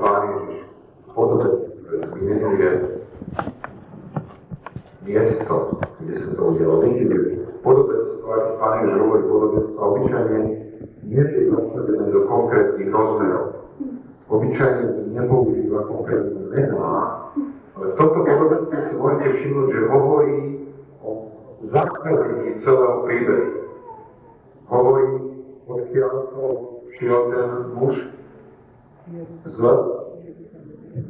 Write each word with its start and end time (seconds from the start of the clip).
Pán 0.00 0.22
Ježiš 0.28 0.60
vymenuje 2.16 2.70
miesto, 5.06 5.54
kde 6.02 6.14
sa 6.20 6.30
to 6.36 6.42
udialo. 6.52 6.84
Vidíte, 6.84 7.16
podobenstvo, 7.64 8.26
ako 8.26 8.50
Pán 8.60 8.74
Ježiš 8.82 8.96
hovorí 9.00 9.22
podobenstvo, 9.24 9.78
obyčajne 9.80 10.38
nie 11.06 11.22
je 11.22 11.40
zasadené 11.54 12.04
do 12.10 12.20
konkrétnych 12.26 12.90
rozmerov. 12.90 13.46
Obyčajne 14.26 14.84
nepoužíva 15.14 15.80
konkrétne 15.86 16.40
mená, 16.50 16.94
ale 17.78 17.86
toto 17.94 18.18
podobenstvo 18.26 18.76
si 18.90 18.94
môžete 18.98 19.28
všimnúť, 19.38 19.68
že 19.70 19.82
hovorí 19.92 20.36
o 21.00 21.10
zakladení 21.70 22.58
celého 22.66 22.96
príbehu. 23.06 23.48
Hovorí, 24.66 25.06
odkiaľ 25.70 26.12
to 26.34 26.44
šiel 26.98 27.20
ten 27.30 27.50
muž 27.78 27.94
z 29.44 29.58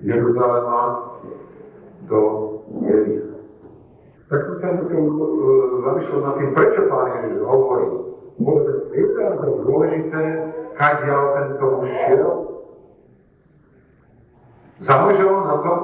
Jeruzalema 0.04 0.82
do 2.08 2.20
Jericha. 2.84 3.40
Tak 4.28 4.40
som 4.42 4.56
sa 4.60 4.68
uh, 4.74 5.06
zamýšľal 5.86 6.20
nad 6.20 6.34
tým, 6.36 6.50
prečo 6.52 6.80
Pán 6.90 7.08
Ježiš 7.14 7.40
hovorí. 7.46 7.88
Povedať, 8.36 8.78
je 8.92 9.04
to 9.16 9.48
dôležité, 9.64 10.22
kadiaľ 10.76 11.22
tento 11.40 11.66
muž 11.72 11.88
šiel? 12.04 12.30
Záležalo 14.84 15.38
na 15.40 15.56
to? 15.64 15.74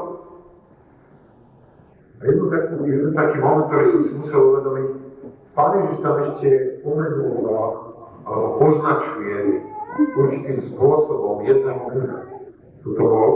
A 2.13 2.23
jednu 2.29 2.45
taký, 2.53 2.73
jeden 2.93 3.13
taký 3.17 3.37
moment, 3.41 3.67
ktorý 3.73 3.87
som 3.89 4.03
si 4.05 4.13
musel 4.21 4.41
uvedomiť, 4.53 4.89
Pán 5.57 5.73
Ježiš 5.81 5.99
tam 6.05 6.15
ešte 6.29 6.49
pomenúva, 6.85 7.63
alebo 8.27 8.49
označuje 8.69 9.72
určitým 9.93 10.59
spôsobom 10.73 11.45
jedného 11.45 11.85
muža. 11.93 12.21
Tuto 12.83 13.03
bol 13.03 13.33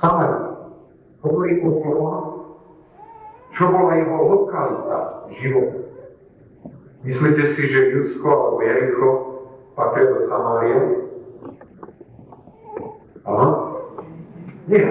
Samarit. 0.00 0.48
Hovorí 1.20 1.60
o 1.60 1.70
tom, 1.84 2.00
čo 3.52 3.68
bola 3.68 3.92
jeho 4.00 4.16
lokalita 4.24 4.98
života. 5.36 5.80
Myslíte 7.04 7.44
si, 7.56 7.62
že 7.68 7.92
Judsko 7.92 8.28
alebo 8.28 8.58
Jericho 8.64 9.08
patria 9.76 10.08
do 10.08 10.20
Samárie? 10.28 10.78
Áno? 13.28 13.48
Nie. 14.68 14.88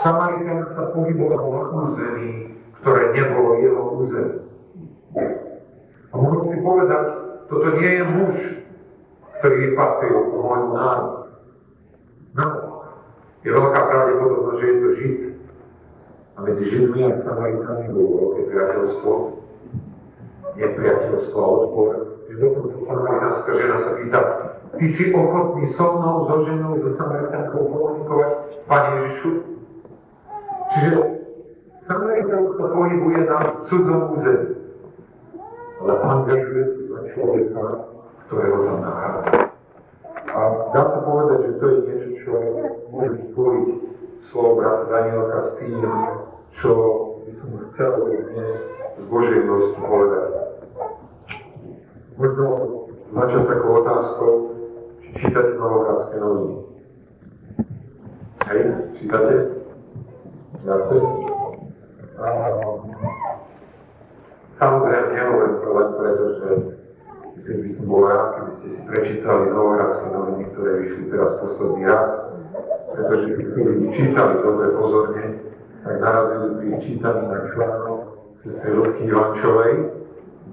Samaritan 0.00 0.72
sa 0.72 0.92
pohyboval 0.96 1.44
na 1.52 1.62
území, 1.68 2.30
ktoré 2.80 3.12
nebolo 3.12 3.50
jeho 3.60 3.82
území. 4.00 4.36
A 6.08 6.14
môžem 6.16 6.44
si 6.48 6.58
povedať, 6.64 7.04
toto 7.48 7.68
nie 7.80 7.90
je 7.96 8.04
muž, 8.04 8.36
ktorý 9.40 9.72
patril 9.72 10.16
môjmu 10.36 10.72
národu. 10.76 11.20
No, 12.36 12.46
je 13.40 13.50
veľká 13.50 13.80
pravdepodobnosť, 13.88 14.58
že 14.60 14.66
je 14.66 14.76
to 14.76 14.88
Žid. 15.00 15.18
A 16.36 16.38
medzi 16.44 16.64
Židmi 16.70 17.00
a 17.08 17.10
Samaritami 17.24 17.86
bolo 17.90 18.10
veľké 18.20 18.42
priateľstvo, 18.52 19.12
nepriateľstvo 20.54 21.38
a 21.40 21.48
odpor. 21.48 21.90
Že 22.28 22.34
dokonca 22.44 22.76
samaritánska 22.84 23.50
žena 23.56 23.76
sa 23.80 23.90
pýta, 23.96 24.20
ty 24.76 24.86
si 25.00 25.04
ochotný 25.16 25.64
so 25.80 25.86
mnou, 25.96 26.28
so 26.28 26.36
ženou, 26.44 26.76
so 26.76 26.90
Samaritánkou 27.00 27.62
komunikovať, 27.72 28.32
Pane 28.68 28.90
Ježišu? 29.00 29.30
Čiže 30.68 30.90
Samaritán 31.88 32.44
sa 32.52 32.66
pohybuje 32.68 33.20
na 33.24 33.38
cudzom 33.64 34.02
území. 34.20 34.48
Ale 35.80 35.92
sa 36.04 36.08
za 36.28 36.34
človeka, 37.18 37.62
ktorého 38.30 38.58
tam 38.62 38.78
nachádza. 38.86 39.32
A 40.28 40.40
dá 40.70 40.82
sa 40.86 40.98
povedať, 41.02 41.38
že 41.50 41.52
to 41.58 41.66
je 41.66 41.78
niečo, 41.82 42.10
čo 42.22 42.30
môže 42.94 43.18
spojiť 43.34 43.68
slovo 44.30 44.50
brata 44.62 44.84
Danielka 44.86 45.38
s 45.40 45.50
tým, 45.58 45.82
čo 46.62 46.72
by 47.26 47.32
som 47.42 47.48
chcel 47.74 47.92
dnes 48.06 48.56
z 48.94 49.04
Božej 49.10 49.38
milosti 49.42 49.80
povedať. 49.82 50.26
Možno 52.18 52.46
začať 53.14 53.42
takou 53.46 53.72
otázkou, 53.82 54.32
či 55.02 55.08
čítate 55.22 55.52
novokátske 55.58 56.16
noviny. 56.22 56.56
Hej, 58.48 58.60
čítate? 59.00 59.34
Viacej? 60.62 61.00
Samozrejme, 64.58 65.08
nehovorím 65.14 65.56
to 65.62 65.68
len 65.70 65.88
preto, 65.94 66.24
že 66.42 66.48
keď 67.46 67.56
by 67.64 67.70
som 67.78 67.84
bol 67.86 68.02
rád, 68.04 68.26
keby 68.34 68.50
ste 68.58 68.66
si 68.74 68.80
prečítali 68.90 69.44
novohradské 69.54 70.06
noviny, 70.12 70.42
ktoré 70.52 70.70
vyšli 70.84 71.04
teraz 71.14 71.30
posledný 71.40 71.82
raz, 71.86 72.10
pretože 72.92 73.26
keď 73.38 73.46
ste 73.54 73.60
ich 73.62 73.92
čítali 73.94 74.34
dobre 74.42 74.66
pozorne, 74.74 75.24
tak 75.86 75.94
narazili 76.02 76.48
pri 76.58 76.68
čítaní 76.82 77.24
na 77.30 77.38
článok 77.54 78.00
sestry 78.42 78.70
Ľudky 78.74 79.02
Ivančovej, 79.08 79.72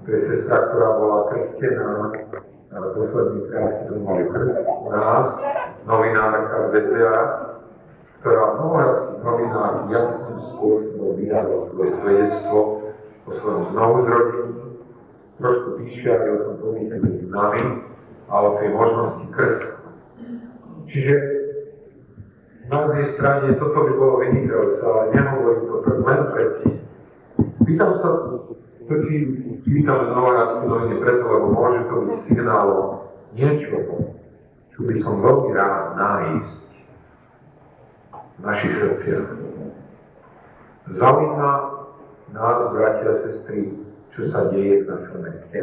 to 0.06 0.08
je 0.08 0.20
sestra, 0.30 0.56
ktorá 0.70 0.88
bola 0.96 1.18
krstená, 1.34 1.86
ale 2.72 2.86
posledný 2.94 3.35
krát 3.35 3.35
to 3.35 3.35
mali 3.35 3.35
krst 3.35 3.35
u 3.46 4.88
nás, 4.90 5.26
novinárka 5.86 6.56
z 6.56 6.68
DPA, 6.72 7.18
ktorá 8.20 8.42
v 8.42 8.54
novohradských 8.58 9.20
novinách 9.22 9.76
jasným 9.90 10.38
spôsobom 10.50 11.10
vyjadla 11.14 11.58
svoje 11.70 11.90
svedectvo 12.02 12.58
o 13.26 13.30
svojom 13.38 13.62
znovuzrodení, 13.70 14.50
trošku 15.38 15.68
píše 15.78 16.08
aj 16.10 16.26
o 16.26 16.38
tom 16.42 16.54
pomýšľaní 16.58 17.02
medzi 17.06 17.26
nami 17.30 17.62
a 18.26 18.34
o 18.34 18.48
tej 18.58 18.68
možnosti 18.74 19.26
krstu. 19.30 19.68
Čiže 20.86 21.14
na 22.66 22.76
jednej 22.82 23.06
strane 23.14 23.46
toto 23.62 23.78
by 23.78 23.92
bolo 23.94 24.14
vynikajúce, 24.26 24.78
ale 24.82 25.02
nehovorím 25.14 25.64
to 25.70 25.90
len 26.02 26.20
pred 26.34 26.50
tým. 26.62 26.76
Pýtam 27.62 27.92
sa, 28.02 28.08
totiž 28.90 29.22
čítam 29.66 30.14
nováradské 30.14 30.62
noviny 30.66 30.96
preto, 30.98 31.24
lebo 31.30 31.46
môže 31.54 31.80
to 31.86 31.94
byť 32.10 32.18
signálom 32.26 33.05
niečoho, 33.36 34.16
čo 34.72 34.78
by 34.88 34.94
som 35.04 35.20
veľmi 35.20 35.50
rád 35.52 35.84
nájsť 36.00 36.60
v 38.16 38.40
našich 38.40 38.74
srdciach. 38.80 39.28
Zaujíma 40.96 41.52
nás, 42.32 42.58
bratia 42.72 43.12
a 43.12 43.20
sestry, 43.28 43.76
čo 44.16 44.32
sa 44.32 44.48
deje 44.48 44.82
v 44.82 44.88
našom 44.88 45.18
meste. 45.20 45.60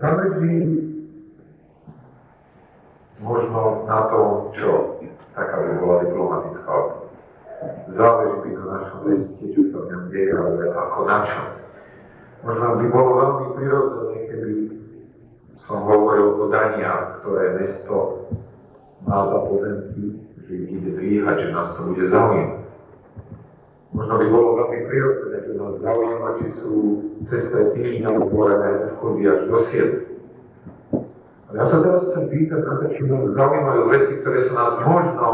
Záleží 0.00 0.56
možno 3.20 3.84
na 3.84 4.00
tom, 4.08 4.28
čo 4.56 4.96
taká 5.36 5.56
by 5.60 5.72
bola 5.76 5.96
diplomatická 6.08 6.99
Záleží 7.92 8.36
by 8.40 8.50
na 8.56 8.64
našom 8.72 9.00
meste, 9.04 9.44
čo 9.52 9.60
sa 9.68 9.78
v 9.84 9.86
ňom 9.92 10.04
deje, 10.08 10.32
ale 10.32 10.64
ako 10.72 11.00
na 11.04 11.18
čo. 11.28 11.42
Možno 12.40 12.66
by 12.80 12.86
bolo 12.88 13.10
veľmi 13.20 13.46
prirodzené, 13.52 14.16
keby 14.32 14.52
som 15.68 15.84
hovoril 15.84 16.40
o 16.40 16.46
daniach, 16.48 17.20
ktoré 17.20 17.60
mesto 17.60 17.96
má 19.04 19.28
za 19.28 19.38
pozemky, 19.44 20.24
že 20.48 20.52
ich 20.56 20.70
ide 20.72 20.90
dvíhať, 20.96 21.36
že 21.36 21.48
nás 21.52 21.76
to 21.76 21.92
bude 21.92 22.04
zaujímať. 22.08 22.64
Možno 23.92 24.14
by 24.16 24.26
bolo 24.32 24.48
veľmi 24.64 24.80
prirodzené, 24.88 25.36
že 25.44 25.52
nás 25.60 25.74
zaujíma, 25.84 26.28
či 26.40 26.46
sú 26.64 26.74
cez 27.28 27.42
tie 27.52 27.64
týždňa 27.76 28.08
otvorené 28.08 28.70
vchody 28.96 29.22
až 29.28 29.40
do 29.52 29.58
siedm. 29.68 30.00
Ale 31.50 31.56
ja 31.60 31.66
sa 31.68 31.78
teraz 31.84 32.02
chcem 32.08 32.24
pýtať 32.30 32.60
na 32.64 32.74
to, 32.80 32.84
či 32.96 33.00
nás 33.04 33.24
zaujímajú 33.36 33.82
veci, 33.92 34.12
ktoré 34.24 34.38
sa 34.48 34.54
nás 34.56 34.74
možno 34.86 35.28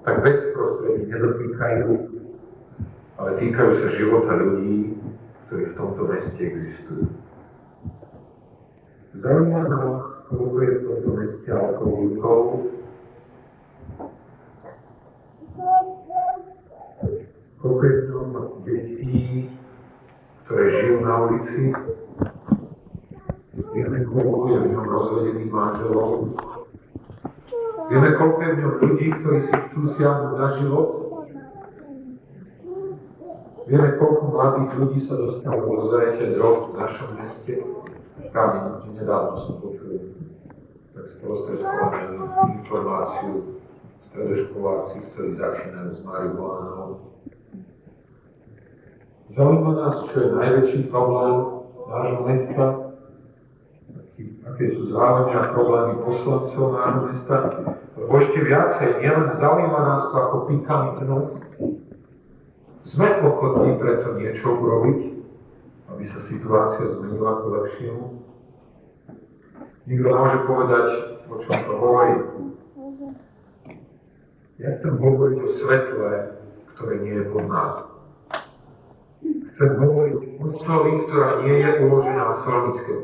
tak 0.00 0.24
bezprostredne 0.24 1.04
nedotýkajú, 1.12 1.88
ale 3.20 3.30
týkajú 3.36 3.70
sa 3.84 3.88
života 4.00 4.32
ľudí, 4.32 4.96
ktorí 5.46 5.64
v 5.70 5.76
tomto 5.76 6.02
meste 6.08 6.40
existujú. 6.40 7.04
Zaujíma 9.20 9.60
nás, 9.68 10.00
koľko 10.32 10.56
je 10.64 10.70
v 10.72 10.82
tomto 10.88 11.10
meste 11.20 11.48
alkoholikov, 11.52 12.40
koľko 17.60 17.82
je 17.84 17.92
v 17.92 18.04
tom 18.08 18.28
detí, 18.64 19.20
ktoré 20.46 20.64
žijú 20.80 20.96
na 21.04 21.14
ulici, 21.28 21.62
vieme, 23.76 23.98
koľko 24.08 24.38
je 24.48 24.58
v 24.64 24.66
ňom 24.72 24.86
rozvedených 24.88 25.52
manželov, 25.52 26.10
vieme, 27.90 28.10
koľko 28.14 28.38
je 28.38 28.50
v 28.54 28.60
ňom 28.62 28.74
ľudí, 28.78 29.06
ktorí 29.18 29.38
si 29.50 29.54
chcú 29.66 29.80
siahnuť 29.98 30.32
na 30.38 30.48
život, 30.62 30.88
vieme, 33.66 33.88
koľko 33.98 34.22
mladých 34.30 34.72
ľudí 34.78 35.00
sa 35.10 35.14
dostalo 35.18 35.58
do 35.66 35.84
zrejte 35.90 36.24
drog 36.38 36.70
v 36.70 36.74
našom 36.78 37.10
meste, 37.18 37.54
Kámi, 38.30 38.94
nedávno 38.94 39.42
som 39.42 39.54
počul 39.58 40.14
tak 40.94 41.06
sprostredkovanú 41.18 42.30
informáciu 42.62 43.58
stredoškoláci, 44.10 44.96
ktorí 45.10 45.30
začínajú 45.34 45.90
s 45.98 46.00
marihuánou, 46.06 47.10
Zaujíma 49.30 49.72
nás, 49.78 50.10
čo 50.10 50.16
je 50.26 50.34
najväčší 50.34 50.80
problém 50.90 51.62
nášho 51.86 52.20
mesta, 52.26 52.66
aké 54.42 54.64
sú 54.74 54.90
a 54.98 55.54
problémy 55.54 55.94
poslancov 56.02 56.64
nášho 56.74 57.02
mesta, 57.14 57.36
lebo 58.00 58.12
ešte 58.16 58.40
viacej, 58.40 58.88
nielen 59.04 59.36
zaujíma 59.36 59.80
nás 59.84 60.02
to 60.08 60.16
ako 60.16 60.36
pikantnosť, 60.48 61.36
sme 62.88 63.06
ochotní 63.22 63.76
preto 63.76 64.16
niečo 64.16 64.56
urobiť, 64.56 65.00
aby 65.92 66.04
sa 66.08 66.20
situácia 66.32 66.96
zmenila 66.96 67.44
k 67.44 67.50
lepšiemu. 67.52 68.04
Nikto 69.84 70.08
môže 70.16 70.38
povedať, 70.48 70.86
o 71.28 71.34
čom 71.44 71.56
to 71.60 71.72
hovorí. 71.76 72.16
Ja 74.60 74.68
chcem 74.80 74.94
hovoriť 74.96 75.38
o 75.40 75.48
svetle, 75.60 76.12
ktoré 76.76 76.94
nie 77.04 77.14
je 77.20 77.24
pod 77.28 77.44
nás. 77.52 77.74
Chcem 79.54 79.70
hovoriť 79.76 80.16
o 80.40 80.46
soli, 80.64 80.92
ktorá 81.04 81.44
nie 81.44 81.56
je 81.60 81.70
uložená 81.84 82.24
v 82.32 82.38
slovičke. 82.48 82.94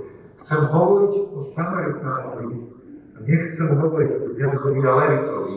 Chcem 0.41 0.63
hovoriť 0.73 1.13
o 1.37 1.39
Samaritánovi 1.53 2.76
nechcem 3.25 3.69
hovoriť 3.73 4.11
o 4.13 4.27
Jazovi 4.37 4.81
a 4.85 4.93
Levitovi, 4.93 5.57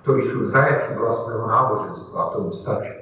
ktorí 0.00 0.22
sú 0.32 0.38
zajatí 0.48 0.96
vlastného 0.96 1.44
náboženstva 1.44 2.18
a 2.18 2.32
tomu 2.32 2.50
stačí. 2.64 2.96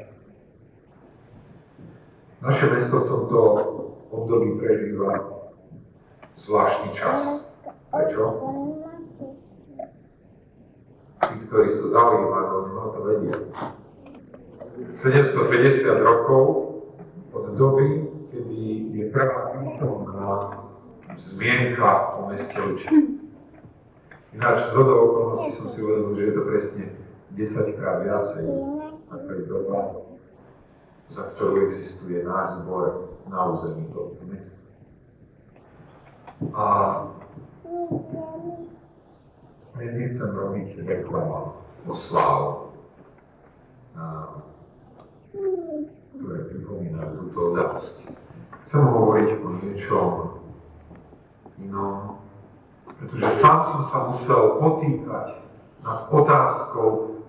Naše 2.38 2.64
mesto 2.70 2.96
v 3.02 3.08
tomto 3.10 3.38
období 4.14 4.58
prežíva 4.62 5.42
zvláštny 6.38 6.90
čas. 6.94 7.42
Prečo? 7.90 8.25
Tí, 11.19 11.34
ktorí 11.50 11.69
sú 11.82 11.90
zaujímaví, 11.90 12.50
oni 12.54 12.72
to 12.94 13.00
vedia. 13.02 13.38
750 15.02 15.98
rokov 15.98 16.42
od 17.34 17.44
doby, 17.58 18.06
kedy 18.30 18.58
je 18.94 19.04
prvá 19.10 19.58
písomná 19.58 20.30
zmienka 21.34 21.90
o 22.22 22.30
meste 22.30 22.58
Luči. 22.58 23.18
Ináč 24.36 24.58
z 24.69 24.76
hodou 24.76 24.98
okolností 25.08 25.50
som 25.56 25.69
si 25.72 25.80
uvedomil, 25.80 26.16
že 26.20 26.25
je 26.28 26.34
to 26.36 26.42
presne 26.44 26.84
10 27.32 27.78
krát 27.80 27.98
viacej 28.04 28.44
ako 29.08 29.28
je 29.32 29.42
doba, 29.48 29.80
za 31.08 31.22
ktorú 31.32 31.72
existuje 31.72 32.20
náš 32.20 32.60
zbor 32.60 33.16
na 33.32 33.38
území 33.56 33.88
tohto 33.88 34.20
mesta. 34.28 34.56
A 36.52 36.64
ja 39.80 39.90
nechcem 39.96 40.28
robiť 40.28 40.69
reklama 40.84 41.56
o 41.88 41.92
slávu, 41.96 42.76
ktoré 46.19 46.38
pripomínajú 46.52 47.10
túto 47.25 47.38
udalosť. 47.56 47.96
Chcem 48.69 48.82
hovoriť 48.84 49.28
o 49.40 49.48
niečom 49.64 50.10
inom, 51.64 52.20
pretože 52.99 53.27
sám 53.39 53.59
som 53.71 53.83
sa 53.95 53.99
musel 54.11 54.59
potýkať 54.59 55.39
nad 55.87 55.99
otázkou, 56.11 56.89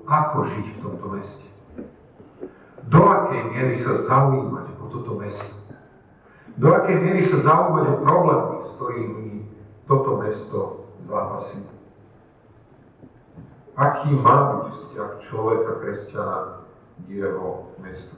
ako 0.09 0.37
žiť 0.49 0.65
v 0.65 0.79
tomto 0.81 1.07
meste. 1.13 1.47
Do 2.89 3.05
akej 3.05 3.41
miery 3.53 3.75
sa 3.85 4.09
zaujímať 4.09 4.65
o 4.81 4.85
toto 4.89 5.13
mesto. 5.21 5.53
Do 6.57 6.73
akej 6.73 6.97
miery 6.97 7.21
sa 7.29 7.37
zaujímať 7.45 7.85
o 7.85 7.95
problémy, 8.01 8.55
s 8.65 8.69
ktorými 8.81 9.29
toto 9.85 10.11
mesto 10.17 10.59
zápasí. 11.05 11.61
Aký 13.77 14.09
má 14.17 14.37
byť 14.57 14.65
vzťah 14.73 15.11
človeka, 15.29 15.71
kresťana 15.85 16.37
k 17.05 17.07
jeho 17.13 17.71
mestu. 17.79 18.15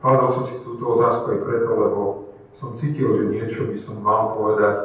Kladol 0.00 0.30
som 0.40 0.44
si 0.50 0.56
túto 0.64 0.84
otázku 0.98 1.36
aj 1.36 1.40
preto, 1.44 1.70
lebo 1.76 2.02
som 2.56 2.72
cítil, 2.80 3.08
že 3.20 3.24
niečo 3.32 3.60
by 3.68 3.76
som 3.84 3.96
mal 4.00 4.32
povedať 4.32 4.76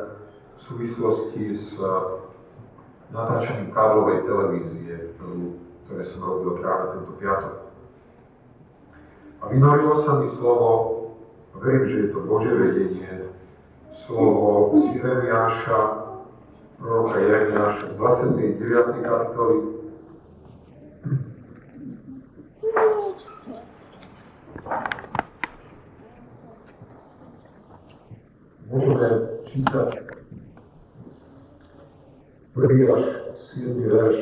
v 0.56 0.60
súvislosti 0.68 1.44
s 1.56 1.68
eh, 1.80 1.90
natáčaním 3.16 3.72
káblovej 3.72 4.24
televízie, 4.28 5.16
ktoré 5.88 6.04
som 6.16 6.24
robil 6.24 6.64
práve 6.64 6.96
tento 6.96 7.14
piatok. 7.20 7.56
A 9.42 9.44
vynorilo 9.50 10.06
sa 10.06 10.12
mi 10.22 10.32
slovo, 10.38 10.70
verím, 11.60 11.84
že 11.90 11.98
je 11.98 12.10
to 12.14 12.20
Bože 12.24 12.54
vedenie, 12.54 13.12
slovo 14.08 14.72
z 14.80 14.96
Jeremiáša, 14.96 15.80
proroka 16.80 17.18
Jeremiáša 17.20 17.86
z 17.92 17.94
29. 18.00 19.02
kapitoly, 19.04 19.81
môžeme 29.02 29.42
čítať 29.50 29.90
prvý 32.54 32.86
až 32.86 33.06
7. 33.58 33.82
verš 33.82 34.18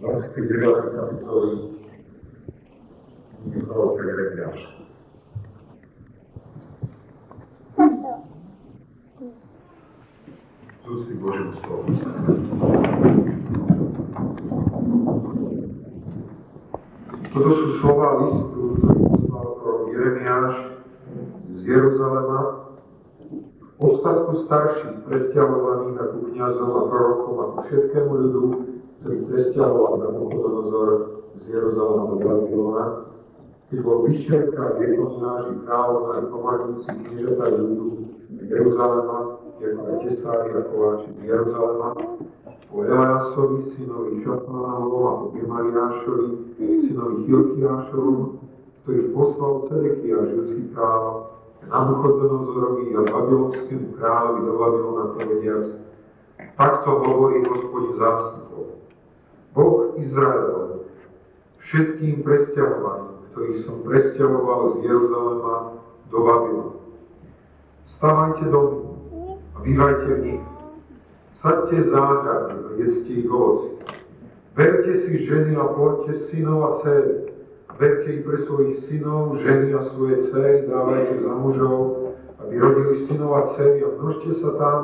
29. 0.00 0.96
kapitoly 0.96 1.52
proroka 3.68 4.00
Jeremiáša. 4.08 4.70
Tu 10.80 10.92
si 11.04 11.12
Božím 11.20 11.52
slovom 11.60 11.92
Toto 17.30 17.50
sú 17.52 17.68
slova 17.84 18.08
listu, 18.24 18.60
ktorý 18.80 18.96
poslal 19.12 19.46
prorok 19.60 19.84
Jeremiáš 19.92 20.56
z 21.52 21.60
Jeruzalema 21.68 22.59
ostatku 23.80 24.44
starších 24.44 25.08
presťahovaných 25.08 25.96
ako 25.96 26.16
kniazom 26.28 26.70
a 26.76 26.82
prorokom 26.92 27.36
a 27.40 27.44
všetkému 27.64 28.12
ľudu, 28.12 28.44
ktorý 29.00 29.16
presťahoval 29.32 29.92
Nabuchodonozor 30.04 30.90
z 31.40 31.44
Jeruzalema 31.48 32.04
do 32.12 32.16
Babylona, 32.20 32.86
keď 33.72 33.78
bol 33.80 33.98
vyšerka 34.04 34.62
viekonáži, 34.76 35.54
kráľovná 35.64 36.14
i 36.20 36.24
pomažníci 36.28 36.90
kniežata 37.08 37.44
ľudu 37.56 37.88
Jeruzalema, 38.50 39.18
ako 39.60 39.80
aj 39.80 39.96
tesári 40.04 40.50
a 40.56 40.62
kováči 40.68 41.08
z 41.16 41.20
Jeruzalema, 41.24 41.88
po 42.70 42.76
Eliásovi, 42.86 43.60
synovi 43.74 44.12
Šafmánovom 44.22 45.04
a 45.08 45.12
po 45.24 45.26
Gemariášovi, 45.32 46.28
synovi 46.60 47.18
Hilkiášovom, 47.26 48.20
ktorých 48.84 49.08
poslal 49.16 49.54
Cedekia, 49.72 50.18
židský 50.28 50.64
kráľ, 50.76 51.39
Nabuchodonozorovi 51.68 52.96
a 52.96 53.00
babylonskému 53.04 54.00
kráľovi 54.00 54.40
do 54.48 54.52
Babylona 54.56 55.04
povediac, 55.12 55.64
takto 56.56 56.88
hovorí 57.04 57.44
hospodin 57.44 57.94
zástupov. 58.00 58.64
Boh 59.52 59.92
Izraelov, 60.00 60.88
všetkým 61.68 62.24
presťahovaným, 62.24 63.16
ktorých 63.32 63.60
som 63.68 63.76
presťahoval 63.84 64.60
z 64.72 64.76
Jeruzalema 64.88 65.56
do 66.08 66.18
Babylona. 66.24 66.76
Stávajte 68.00 68.44
domy 68.48 68.80
a 69.52 69.56
bývajte 69.60 70.08
v 70.16 70.20
nich. 70.24 70.44
Saďte 71.44 71.76
záhrady 71.92 72.56
a 72.56 72.70
jedzte 72.80 73.12
ich 73.12 73.28
ovoci. 73.28 73.70
Berte 74.56 74.92
si 75.04 75.12
ženy 75.28 75.56
a 75.56 75.64
poďte 75.76 76.28
synov 76.28 76.60
a 76.64 76.70
céry 76.84 77.29
Verte 77.80 78.12
ich 78.12 78.28
pre 78.28 78.44
svojich 78.44 78.92
synov, 78.92 79.40
ženy 79.40 79.72
a 79.72 79.88
svoje 79.96 80.28
dcery, 80.28 80.68
dávajte 80.68 81.16
za 81.24 81.32
mužov, 81.32 81.78
aby 82.44 82.60
rodili 82.60 83.08
synov 83.08 83.32
a 83.32 83.42
dcery 83.56 83.80
a 83.80 83.88
množte 83.96 84.36
sa 84.44 84.50
tam 84.60 84.80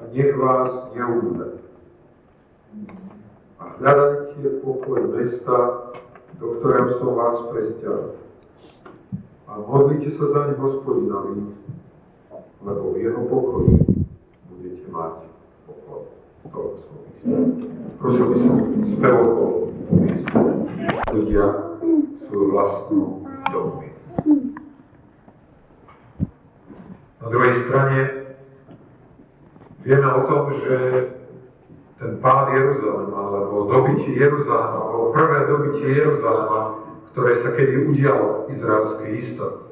a 0.00 0.02
nech 0.08 0.32
vás 0.32 0.72
neubúda. 0.96 1.60
A 3.60 3.64
hľadajte 3.76 4.64
pokoj 4.64 5.00
mesta, 5.12 5.56
do 6.40 6.56
ktorého 6.56 6.96
som 7.04 7.10
vás 7.20 7.36
presťal. 7.52 8.16
A 9.44 9.52
modlite 9.68 10.16
sa 10.16 10.24
za 10.32 10.40
ne 10.48 10.54
hospodinovi, 10.56 11.52
lebo 12.64 12.84
v 12.92 12.96
jeho 12.96 13.22
pokoji 13.28 13.76
budete 14.48 14.88
mať 14.88 15.14
pokoj. 15.68 16.00
To 16.48 16.60
som 16.80 16.96
Prosím 18.00 18.26
by 18.32 18.36
som 18.40 18.56
spevokol 18.96 19.52
ľudia 21.12 21.76
svoju 22.28 22.46
vlastnú 22.52 23.24
dobu. 23.48 23.88
Na 27.18 27.26
druhej 27.32 27.54
strane 27.66 27.98
vieme 29.82 30.08
o 30.12 30.22
tom, 30.28 30.42
že 30.60 30.76
ten 31.98 32.12
pád 32.22 32.54
Jeruzalema, 32.54 33.16
alebo 33.16 33.66
dobytie 33.66 34.14
Jeruzalema, 34.14 34.78
alebo 34.78 35.10
prvé 35.16 35.38
dobytie 35.50 35.88
Jeruzalema, 35.98 36.60
ktoré 37.10 37.32
sa 37.42 37.50
kedy 37.58 37.74
udialo 37.90 38.46
v 38.46 38.54
izraelskej 38.54 39.10
histórii. 39.18 39.66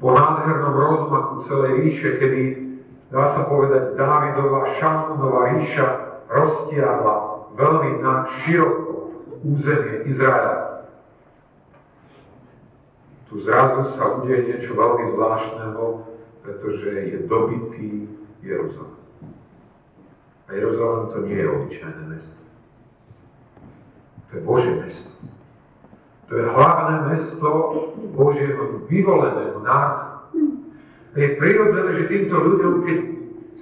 Po 0.00 0.08
nádhernom 0.10 0.74
rozmachu 0.74 1.34
celej 1.52 1.72
ríše, 1.84 2.10
kedy, 2.16 2.42
dá 3.12 3.36
sa 3.36 3.42
povedať, 3.44 3.94
Dávidová 4.00 4.72
Šalmunová 4.80 5.42
ríša 5.58 5.86
roztiahla 6.32 7.16
veľmi 7.60 7.90
na 8.00 8.14
široko 8.42 9.12
územie 9.44 10.08
Izraela 10.08 10.63
tu 13.34 13.42
zrazu 13.42 13.98
sa 13.98 14.22
udeje 14.22 14.46
niečo 14.46 14.78
veľmi 14.78 15.18
zvláštneho, 15.18 16.06
pretože 16.46 16.86
je 16.86 17.18
dobitý 17.26 18.06
Jeruzalém. 18.46 19.02
A 20.46 20.50
Jeruzalém 20.54 21.04
to 21.10 21.18
nie 21.26 21.38
je 21.42 21.48
obyčajné 21.50 22.02
mesto. 22.14 22.38
To 24.30 24.30
je 24.38 24.40
Božie 24.46 24.74
mesto. 24.78 25.10
To 26.30 26.32
je 26.38 26.44
hlavné 26.46 26.94
mesto 27.10 27.48
Božieho 28.14 28.86
vyvoleného 28.86 29.58
národa. 29.66 30.30
Je 31.18 31.34
prirodzené, 31.34 31.90
že 31.90 32.10
týmto 32.14 32.38
ľuďom, 32.38 32.74
keď 32.86 32.98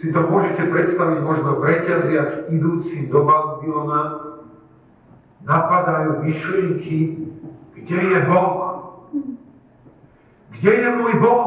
si 0.04 0.06
to 0.12 0.20
môžete 0.20 0.68
predstaviť 0.68 1.18
možno 1.24 1.56
v 1.56 1.64
reťaziach 1.64 2.52
idúci 2.52 3.08
do 3.08 3.24
Babylona, 3.24 4.36
napadajú 5.48 6.28
myšlienky, 6.28 7.24
kde 7.72 7.98
je 8.12 8.20
Boh? 8.28 8.71
Kde 10.62 10.78
je 10.78 10.90
môj 10.94 11.18
Boh? 11.18 11.46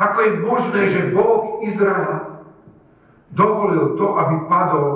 Ako 0.00 0.18
je 0.24 0.32
možné, 0.40 0.80
že 0.88 1.12
Boh 1.12 1.60
Izraela 1.68 2.40
dovolil 3.36 3.92
to, 4.00 4.06
aby 4.16 4.34
padol 4.48 4.88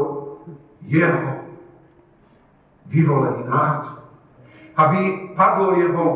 jeho 0.88 1.52
vyvolený 2.88 3.44
národ? 3.44 4.00
Aby 4.80 5.00
padlo 5.36 5.76
jeho 5.76 6.06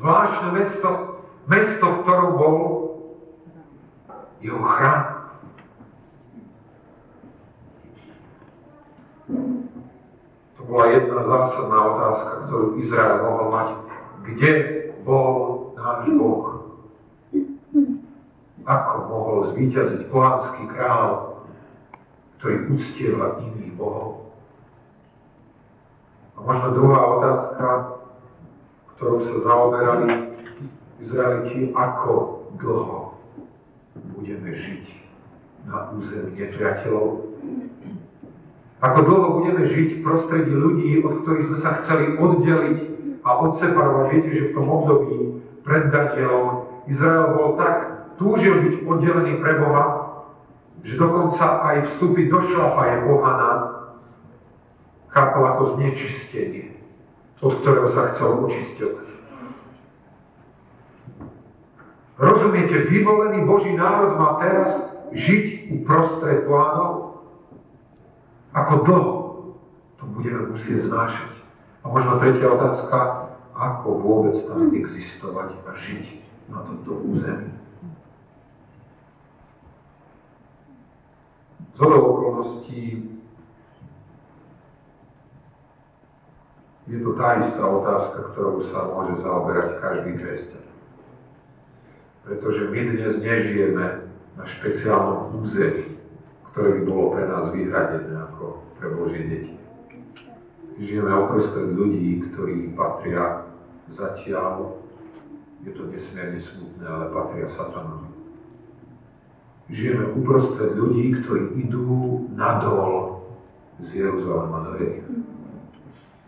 zvláštne 0.00 0.48
mesto, 0.56 0.90
mesto, 1.44 1.84
v 1.84 2.00
ktorom 2.08 2.30
bol 2.40 2.56
jeho 4.40 4.64
chrám. 4.64 5.04
To 10.56 10.60
bola 10.64 10.86
jedna 10.88 11.20
zásadná 11.20 11.78
otázka, 11.84 12.32
ktorú 12.48 12.66
Izrael 12.80 13.16
mohol 13.28 13.46
mať. 13.52 13.68
Kde 14.24 14.52
bol 15.04 15.57
náš 15.88 16.12
Boh? 16.20 16.44
Ako 18.68 18.94
mohol 19.08 19.38
zvíťaziť 19.56 20.12
pohanský 20.12 20.68
král, 20.76 21.40
ktorý 22.36 22.56
uctieva 22.76 23.40
iných 23.40 23.72
bohov? 23.80 24.28
A 26.36 26.38
možno 26.44 26.66
druhá 26.76 27.00
otázka, 27.16 27.68
ktorou 28.94 29.18
sa 29.24 29.34
zaoberali 29.40 30.08
Izraeliti, 31.00 31.72
ako 31.72 32.44
dlho 32.60 33.16
budeme 34.12 34.50
žiť 34.52 34.84
na 35.64 35.88
území 35.96 36.36
nepriateľov. 36.36 37.08
Ako 38.78 38.98
dlho 39.02 39.28
budeme 39.40 39.64
žiť 39.64 39.88
v 39.98 40.04
prostredí 40.04 40.52
ľudí, 40.52 40.90
od 41.02 41.24
ktorých 41.24 41.46
sme 41.48 41.58
sa 41.64 41.70
chceli 41.82 42.20
oddeliť 42.20 42.78
a 43.24 43.30
odseparovať. 43.48 44.04
Viete, 44.12 44.30
že 44.30 44.48
v 44.52 44.54
tom 44.54 44.66
období 44.68 45.38
pred 45.68 45.92
Danielom 45.92 46.64
Izrael 46.88 47.36
bol 47.36 47.60
tak, 47.60 47.76
túžil 48.16 48.64
byť 48.64 48.74
oddelený 48.88 49.32
pre 49.44 49.60
Boha, 49.60 49.86
že 50.80 50.96
dokonca 50.96 51.44
aj 51.68 51.76
vstúpiť 51.92 52.26
do 52.32 52.40
šlapaje 52.48 52.94
Bohana 53.04 53.52
chápal 55.12 55.44
ako 55.44 55.62
znečistenie, 55.76 56.80
od 57.44 57.52
ktorého 57.60 57.92
sa 57.92 58.16
chcel 58.16 58.48
očisťovať. 58.48 59.06
Rozumiete, 62.18 62.90
vyvolený 62.90 63.46
Boží 63.46 63.70
národ 63.78 64.18
má 64.18 64.42
teraz 64.42 64.68
žiť 65.14 65.70
uprostred 65.70 66.48
plánov? 66.50 67.22
Ako 68.56 68.74
dlho 68.88 69.12
to 70.00 70.04
budeme 70.16 70.50
musieť 70.50 70.88
znášať? 70.90 71.32
A 71.84 71.86
možno 71.86 72.18
tretia 72.18 72.50
otázka, 72.50 72.98
ako 73.58 73.88
vôbec 73.98 74.38
tam 74.46 74.70
existovať 74.70 75.58
a 75.66 75.70
žiť 75.74 76.04
na 76.54 76.62
tomto 76.62 76.92
území? 77.02 77.50
Z 81.74 81.80
okolností 81.82 82.82
je 86.88 86.98
to 87.02 87.10
tá 87.18 87.28
istá 87.42 87.62
otázka, 87.66 88.18
ktorou 88.32 88.62
sa 88.70 88.86
môže 88.94 89.22
zaoberať 89.26 89.68
každý 89.82 90.12
kresťan 90.22 90.68
pretože 92.28 92.68
my 92.68 92.80
dnes 92.92 93.14
nežijeme 93.24 93.86
na 94.36 94.44
špeciálnom 94.44 95.40
území, 95.40 95.96
ktoré 96.52 96.68
by 96.76 96.82
bolo 96.84 97.16
pre 97.16 97.24
nás 97.24 97.44
vyhradené 97.56 98.12
ako 98.28 98.60
pre 98.76 98.88
Božie 98.92 99.24
deti. 99.24 99.54
Žijeme 100.76 101.08
oprostred 101.08 101.72
ľudí, 101.72 102.28
ktorí 102.30 102.76
patria 102.76 103.47
zatiaľ, 103.96 104.76
je 105.64 105.70
to 105.74 105.88
nesmierne 105.88 106.40
smutné, 106.42 106.84
ale 106.84 107.06
patria 107.12 107.48
satanovi. 107.56 108.08
Žijeme 109.68 110.16
uprostred 110.16 110.72
ľudí, 110.80 111.12
ktorí 111.24 111.60
idú 111.60 112.24
nadol 112.32 113.20
z 113.84 114.00
Jeruzalema 114.00 114.64
do 114.64 114.70
Jericha, 114.80 115.12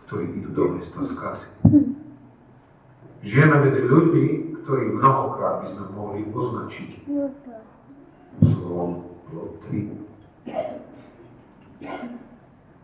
ktorí 0.05 0.25
idú 0.37 0.49
do 0.53 0.63
mesta 0.77 1.01
skazy. 1.09 1.47
Žijeme 3.25 3.55
medzi 3.65 3.81
ľuďmi, 3.81 4.25
ktorý 4.61 4.83
mnohokrát 4.93 5.65
by 5.65 5.67
sme 5.73 5.85
mohli 5.93 6.21
označiť 6.29 6.89
slovom 8.45 9.09
lotry. 9.33 9.89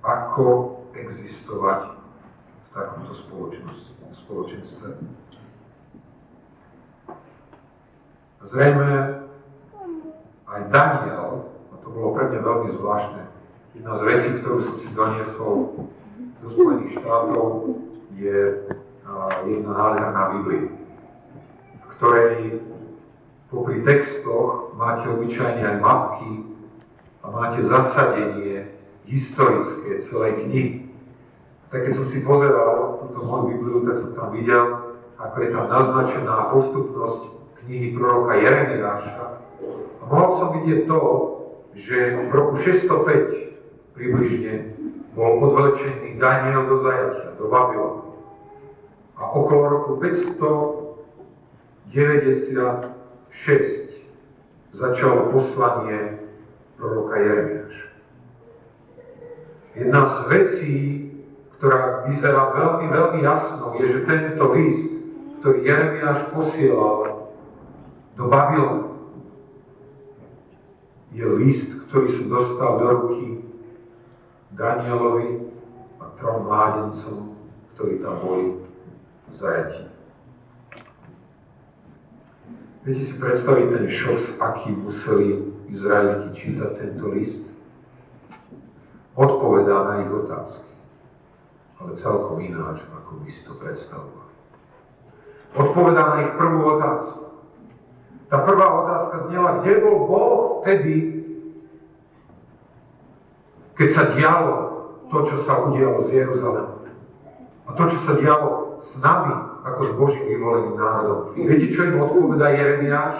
Ako 0.01 0.45
existovať 0.97 1.96
takomto 2.77 3.13
spoločenstve. 4.21 4.87
Zrejme 8.47 8.89
aj 10.47 10.61
Daniel, 10.69 11.49
a 11.73 11.75
to 11.81 11.87
bolo 11.89 12.13
pre 12.13 12.29
mňa 12.29 12.39
veľmi 12.45 12.69
zvláštne, 12.77 13.23
jedna 13.75 13.93
z 13.97 14.01
vecí, 14.05 14.29
ktorú 14.39 14.57
som 14.61 14.75
si 14.79 14.87
doniesol 14.93 15.55
zo 16.45 16.47
Spojených 16.53 17.01
štátov, 17.01 17.47
je 18.15 18.39
jedna 19.49 19.71
nádherná 19.73 20.23
Biblia 20.37 20.77
ktorej 21.97 22.61
popri 23.49 23.81
textoch 23.81 24.77
máte 24.77 25.09
obyčajne 25.09 25.65
aj 25.65 25.77
mapky 25.81 26.31
a 27.25 27.33
máte 27.33 27.59
zasadenie 27.65 28.69
historické 29.09 30.05
celej 30.13 30.45
knihy. 30.45 30.86
Tak 31.77 31.85
keď 31.85 31.93
som 31.93 32.09
si 32.09 32.25
pozeral 32.25 33.05
túto 33.05 33.21
moju 33.21 33.53
Bibliu, 33.53 33.85
tak 33.85 34.01
som 34.01 34.17
tam 34.17 34.33
videl, 34.33 34.97
ako 35.21 35.35
je 35.45 35.49
tam 35.53 35.69
naznačená 35.69 36.49
postupnosť 36.49 37.21
knihy 37.61 37.93
proroka 37.93 38.33
Jeremiáša. 38.33 39.45
A 40.01 40.03
mohol 40.09 40.29
som 40.41 40.57
vidieť 40.57 40.89
to, 40.89 40.99
že 41.77 41.97
v 42.17 42.33
roku 42.33 42.57
605 42.65 43.93
približne 43.93 44.73
bol 45.13 45.37
odvlečený 45.37 46.17
Daniel 46.17 46.65
do 46.65 46.81
zajatia, 46.81 47.37
do 47.37 47.45
Babylonu. 47.45 48.25
A 49.21 49.37
okolo 49.37 49.61
roku 49.69 50.01
500 50.01 51.93
96 51.93 52.89
začalo 54.73 55.29
poslanie 55.29 56.25
proroka 56.73 57.21
Jeremiáša. 57.21 57.85
Jedna 59.77 60.01
z 60.09 60.15
vecí, 60.25 61.06
ktorá 61.57 62.05
vyzerá 62.05 62.53
veľmi, 62.53 62.85
veľmi 62.85 63.19
jasno, 63.25 63.73
je, 63.81 63.85
že 63.89 63.99
tento 64.05 64.45
list, 64.53 64.85
ktorý 65.41 65.57
Jeremiáš 65.65 66.19
posielal 66.29 66.97
do 68.13 68.23
Babylonu, 68.29 68.85
je 71.17 71.25
list, 71.25 71.69
ktorý 71.89 72.07
som 72.13 72.25
dostal 72.29 72.71
do 72.77 72.87
ruky 72.93 73.27
Danielovi 74.53 75.49
a 75.97 76.05
trom 76.21 76.45
mládencom, 76.45 77.33
ktorí 77.73 78.05
tam 78.05 78.15
boli 78.21 78.45
v 79.29 79.33
zajatí. 79.41 79.83
Viete 82.85 83.03
si 83.11 83.13
predstaviť 83.19 83.65
ten 83.67 83.85
šok, 83.91 84.21
aký 84.39 84.69
museli 84.77 85.43
Izraeliti 85.73 86.29
čítať 86.37 86.71
tento 86.79 87.05
list? 87.11 87.43
Odpovedá 89.17 89.77
na 89.89 89.93
ich 90.05 90.11
otázky, 90.13 90.66
ale 91.77 91.91
celkom 92.01 92.37
ináč, 92.41 92.81
ako 92.89 93.21
by 93.21 93.29
si 93.29 93.41
to 93.45 93.53
predstavovali. 93.57 94.33
Odpovedá 95.57 96.03
na 96.13 96.17
ich 96.25 96.33
prvú 96.37 96.59
otázku. 96.77 97.19
Tá 98.27 98.37
prvá 98.43 98.67
otázka 98.83 99.15
znela, 99.31 99.63
kde 99.63 99.73
bol 99.79 99.97
Boh 100.05 100.35
vtedy, 100.61 100.95
keď 103.77 103.89
sa 103.93 104.03
dialo 104.17 104.55
to, 105.07 105.17
čo 105.31 105.35
sa 105.47 105.53
udialo 105.69 106.11
z 106.11 106.25
Jeruzalema. 106.25 106.75
A 107.67 107.69
to, 107.77 107.83
čo 107.87 107.99
sa 108.03 108.13
dialo 108.19 108.47
s 108.83 108.93
nami, 108.99 109.35
ako 109.63 109.81
s 109.83 109.91
Božím 109.95 110.25
vyvoleným 110.27 110.75
národom. 110.75 111.19
Viete, 111.35 111.71
čo 111.71 111.81
im 111.87 112.03
odpovedá 112.03 112.51
Jeremiáš? 112.51 113.15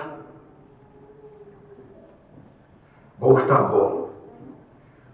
Boh 3.18 3.40
tam 3.50 3.64
bol. 3.74 3.92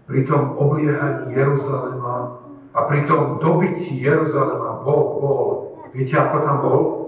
Pri 0.04 0.20
tom 0.28 0.58
obliehaní 0.60 1.32
Jeruzalema 1.32 2.43
a 2.74 2.78
pri 2.90 3.06
tom 3.06 3.38
dobití 3.38 4.02
Jeruzalema 4.02 4.82
Boh 4.82 5.06
bol. 5.22 5.46
Viete, 5.94 6.18
ako 6.18 6.36
tam 6.42 6.56
bol? 6.58 7.04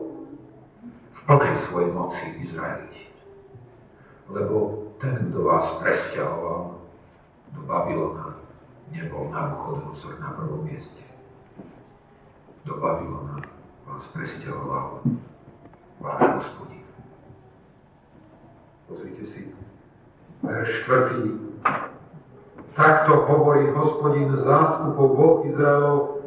plnej 1.27 1.67
svojej 1.67 1.91
moci 1.91 2.23
Izraeliti. 2.47 3.11
Lebo 4.31 4.87
ten, 5.03 5.31
kto 5.31 5.43
vás 5.43 5.83
presťahoval 5.83 6.79
do 7.55 7.61
Babylona, 7.67 8.39
nebol 8.95 9.27
Nabuchodonozor 9.35 10.23
na 10.23 10.31
prvom 10.39 10.63
mieste. 10.63 11.03
Do 12.63 12.79
Babylona 12.79 13.43
vás 13.87 14.07
presťahoval 14.15 15.03
váš 15.99 16.23
hospodin. 16.43 16.87
Pozrite 18.87 19.25
si, 19.35 19.43
verš 20.47 20.71
4. 20.87 21.96
Takto 22.77 23.25
hovorí 23.25 23.73
hospodin 23.73 24.37
zástupov 24.37 25.17
Boh 25.17 25.37
Izraelov 25.49 26.21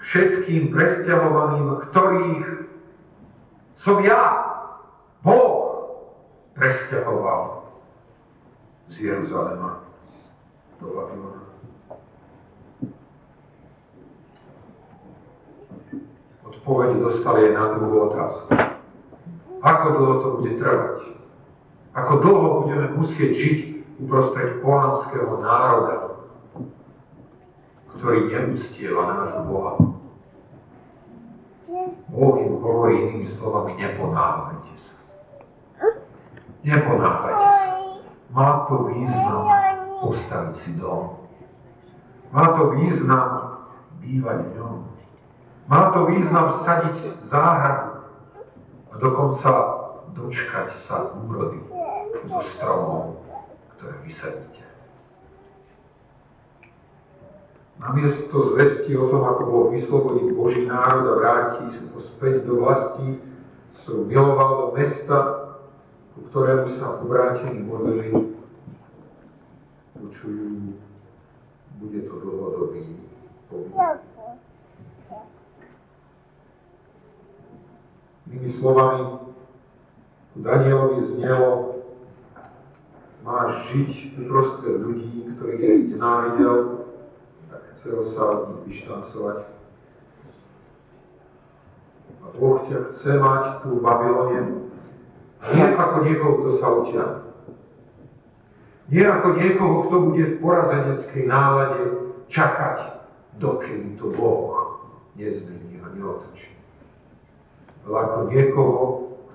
všetkým 0.00 0.72
presťahovaným, 0.72 1.76
ktorých 1.92 2.44
som 3.84 4.00
ja, 4.00 4.20
Boh, 5.20 5.60
presťahoval 6.56 7.68
z 8.88 9.12
Jeruzalema 9.12 9.84
do 10.80 10.88
Babylona. 10.88 11.42
Odpoveď 16.48 16.90
dostali 16.96 17.40
aj 17.44 17.52
na 17.52 17.66
druhú 17.76 17.96
otázku. 18.08 18.48
Ako 19.60 19.86
dlho 20.00 20.14
to 20.24 20.28
bude 20.40 20.52
trvať? 20.56 20.96
Ako 21.92 22.12
dlho 22.24 22.48
budeme 22.64 22.88
musieť 22.96 23.32
žiť 23.36 23.69
uprostred 24.00 24.64
pohanského 24.64 25.32
národa, 25.44 25.96
ktorý 27.96 28.18
neústieva 28.32 29.02
nášho 29.04 29.42
Boha? 29.44 29.72
Boh 32.10 32.34
im 32.42 32.58
hovorí 32.58 32.94
inými 33.06 33.28
slovami, 33.38 33.78
neponáhľajte 33.78 34.74
sa. 34.82 34.94
Neponáhľajte 36.66 37.46
sa. 37.46 37.68
Má 38.30 38.50
to 38.66 38.74
význam 38.90 39.42
postaviť 40.00 40.54
si 40.64 40.70
dom. 40.80 41.20
Má 42.30 42.44
to 42.58 42.62
význam 42.78 43.30
bývať 44.00 44.38
v 44.42 44.50
ňom. 44.58 44.76
Má 45.70 45.94
to 45.94 46.00
význam 46.10 46.46
sadiť 46.66 46.96
záhradu 47.30 48.02
a 48.90 48.94
dokonca 48.98 49.50
dočkať 50.18 50.68
sa 50.90 51.14
úrody 51.14 51.62
zo 52.26 52.40
stromov, 52.58 53.19
ktoré 53.80 53.96
vysadíte. 54.04 54.64
Namiesto 57.80 58.52
zvesti 58.52 58.92
o 58.92 59.08
tom, 59.08 59.24
ako 59.24 59.42
bol 59.48 59.64
vyslobodiť 59.72 60.26
Boží 60.36 60.68
národ 60.68 61.08
a 61.08 61.14
vráti 61.16 61.64
ho 61.80 62.00
späť 62.12 62.44
do 62.44 62.60
vlasti, 62.60 63.16
ktorú 63.80 64.04
miloval 64.04 64.50
do 64.52 64.66
mesta, 64.76 65.16
ku 66.12 66.28
ktorému 66.28 66.76
sa 66.76 67.00
obrátení 67.00 67.64
modlili, 67.64 68.36
počujú, 69.96 70.76
bude 71.80 72.00
to 72.04 72.14
dlhodobý 72.20 72.84
pobyt. 73.48 73.72
Inými 78.28 78.50
slovami, 78.60 79.24
Danielovi 80.36 81.16
znelo, 81.16 81.69
žiť 83.70 84.18
uprostred 84.26 84.82
ľudí, 84.82 85.30
ktorých 85.38 85.62
si 85.62 85.82
nenávidel, 85.94 86.54
chcel 87.80 87.98
sa 88.12 88.22
od 88.26 88.40
nich 88.50 88.62
vyštancovať. 88.82 89.38
A 92.20 92.26
Boh 92.36 92.58
ťa 92.68 92.78
chce 92.92 93.10
mať 93.16 93.44
tu 93.64 93.68
v 93.78 93.80
Babylone, 93.80 94.40
nie 95.40 95.66
ako 95.72 95.96
niekoho, 96.04 96.32
kto 96.36 96.50
sa 96.60 96.68
utiahne. 96.68 97.28
Nie 98.90 99.06
ako 99.06 99.28
niekoho, 99.38 99.74
kto 99.86 99.96
bude 100.10 100.24
v 100.26 100.38
porazeneckej 100.42 101.24
nálade 101.30 101.82
čakať, 102.28 102.78
dokedy 103.38 103.96
to 103.96 104.12
Boh 104.12 104.82
nezmení 105.16 105.78
a 105.80 105.86
neotočí. 105.94 106.50
Ale 107.86 107.96
ako 107.96 108.18
niekoho, 108.28 108.80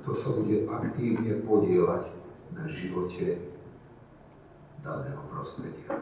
kto 0.02 0.10
sa 0.22 0.30
bude 0.36 0.70
aktívne 0.70 1.34
podielať 1.48 2.14
na 2.54 2.64
živote 2.70 3.55
daného 4.86 5.24
prostredia 5.34 5.98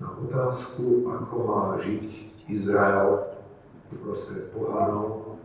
na 0.00 0.08
otázku, 0.14 1.04
ako 1.04 1.34
má 1.44 1.62
žiť 1.84 2.06
Izrael 2.48 3.36
uprostred 3.92 4.48
pohánov, 4.56 5.36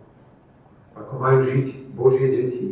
ako 0.95 1.13
majú 1.19 1.39
žiť 1.51 1.67
Božie 1.97 2.27
deti 2.31 2.67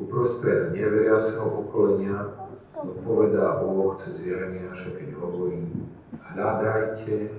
uprostred 0.00 0.72
neveriaceho 0.72 1.44
pokolenia, 1.44 2.30
to 2.78 2.94
povedá 3.02 3.58
Boh 3.60 3.98
cez 4.06 4.22
Jeremiáša, 4.22 4.94
keď 4.94 5.18
hovorí, 5.18 5.66
hľadajte 6.14 7.34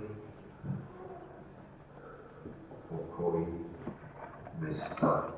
pokoj 2.91 3.47
mesta, 4.59 5.31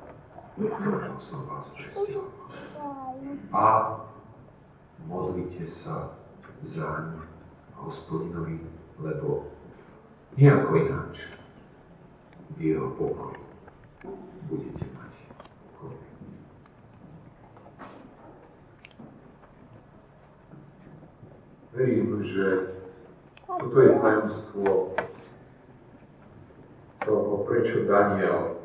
do 0.58 0.66
ktorého 0.66 1.18
som 1.30 1.40
vás 1.46 1.70
prestil. 1.70 2.26
A 3.54 3.64
modlite 5.08 5.66
sa 5.82 6.14
zaň 6.62 7.22
hospodinovi, 7.74 8.62
lebo 9.02 9.50
nejako 10.38 10.70
ináč 10.76 11.14
v 12.56 12.76
jeho 12.76 12.88
pokoji 12.94 13.42
budete 14.46 14.86
mať 14.94 15.12
pokoj. 15.80 15.96
Verím, 21.72 22.08
že 22.22 22.46
toto 23.46 23.76
je 23.80 23.90
tajomstvo 23.98 24.70
toho, 27.02 27.32
prečo 27.48 27.88
Daniel 27.88 28.60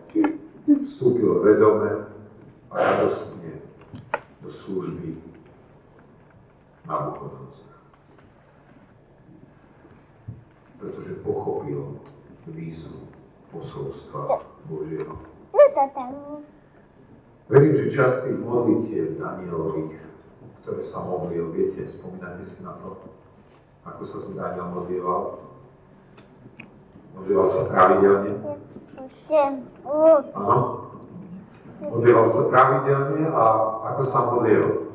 vstúpil 0.67 1.41
vedome 1.41 2.09
a 2.69 2.75
radostne 2.75 3.63
do 4.43 4.49
služby 4.65 5.26
Nabuchodonca 6.87 7.67
pretože 10.77 11.13
pochopil 11.25 11.97
výzvu 12.47 13.09
posolstva 13.49 14.45
Božieho. 14.69 15.13
Verím, 17.47 17.73
že 17.79 17.95
časť 17.95 18.17
tých 18.27 18.39
modlitieb 18.43 19.09
Danielových, 19.17 19.99
ktoré 20.63 20.81
sa 20.91 20.99
modlil, 21.01 21.49
viete, 21.55 21.87
spomínate 21.97 22.43
si 22.51 22.59
na 22.61 22.75
to, 22.83 22.99
ako 23.87 24.03
sa 24.03 24.17
tu 24.19 24.31
Daniel 24.35 24.67
modlieval? 24.75 25.21
Modlieval 27.15 27.47
sa 27.55 27.61
pravidelne? 27.71 28.31
Áno. 30.35 30.57
Modlieval 31.77 32.27
sa 32.35 32.41
pravidelne 32.51 33.23
a 33.31 33.43
ako 33.95 34.01
sa 34.11 34.19
modlil? 34.27 34.86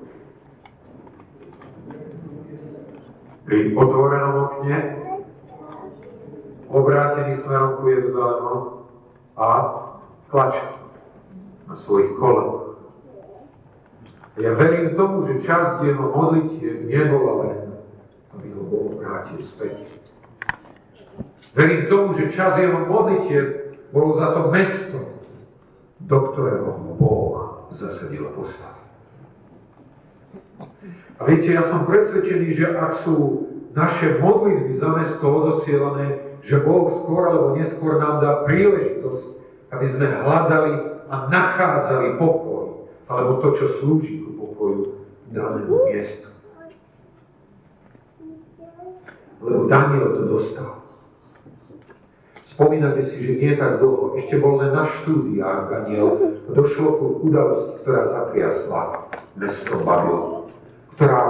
Pri 3.52 3.68
otvorenom 3.76 4.48
okne 4.48 4.76
obrátený 6.72 7.44
smerom 7.44 7.84
ku 7.84 7.92
Jeruzalému 7.92 8.56
a 9.36 9.48
tlačí 10.32 10.64
na 11.68 11.76
svojich 11.84 12.16
kolenoch. 12.16 12.80
Ja 14.40 14.56
verím 14.56 14.96
tomu, 14.96 15.28
že 15.28 15.44
časť 15.44 15.84
jeho 15.84 16.04
modlitie 16.16 16.88
nebola 16.88 17.32
len, 17.44 17.76
aby 18.40 18.56
ho 18.56 18.62
Boh 18.64 18.96
vrátil 18.96 19.44
späť. 19.52 19.84
Verím 21.52 21.92
tomu, 21.92 22.16
že 22.16 22.32
časť 22.32 22.56
jeho 22.56 22.88
modlitie 22.88 23.40
bolo 23.92 24.16
za 24.16 24.32
to 24.32 24.40
mesto, 24.48 25.00
do 26.08 26.18
ktorého 26.32 26.72
ho 26.72 26.92
Boh 26.96 27.32
zasadil 27.76 28.32
postav. 28.32 28.81
A 31.18 31.20
viete, 31.28 31.54
ja 31.54 31.70
som 31.70 31.86
presvedčený, 31.86 32.58
že 32.58 32.66
ak 32.74 33.06
sú 33.06 33.46
naše 33.72 34.18
modlitby 34.18 34.82
za 34.82 34.90
mesto 34.90 35.24
odosielané 35.24 36.32
že 36.42 36.58
Boh 36.66 37.02
skôr 37.02 37.22
alebo 37.30 37.54
neskôr 37.54 38.02
nám 38.02 38.18
dá 38.18 38.42
príležitosť, 38.42 39.26
aby 39.70 39.86
sme 39.94 40.06
hľadali 40.10 40.72
a 41.06 41.16
nachádzali 41.30 42.18
pokoj, 42.18 42.90
alebo 43.06 43.38
to, 43.38 43.48
čo 43.62 43.66
slúži 43.78 44.26
ku 44.26 44.30
pokoju 44.42 44.80
danému 45.30 45.76
miestu. 45.86 46.28
Lebo 49.42 49.66
Daniel 49.70 50.06
to 50.18 50.22
dostal. 50.26 50.70
Spomínate 52.52 53.10
si, 53.10 53.16
že 53.22 53.32
nie 53.40 53.52
tak 53.56 53.80
dlho, 53.80 54.18
ešte 54.20 54.36
bol 54.38 54.60
len 54.60 54.76
na 54.76 54.84
štúdiách 55.00 55.60
Daniel, 55.72 56.36
došlo 56.52 56.88
ku 57.00 57.06
udalosti, 57.24 57.80
ktorá 57.80 58.02
zatriasla 58.12 58.82
mesto 59.40 59.72
Babylon, 59.80 60.41
ktorá 60.96 61.22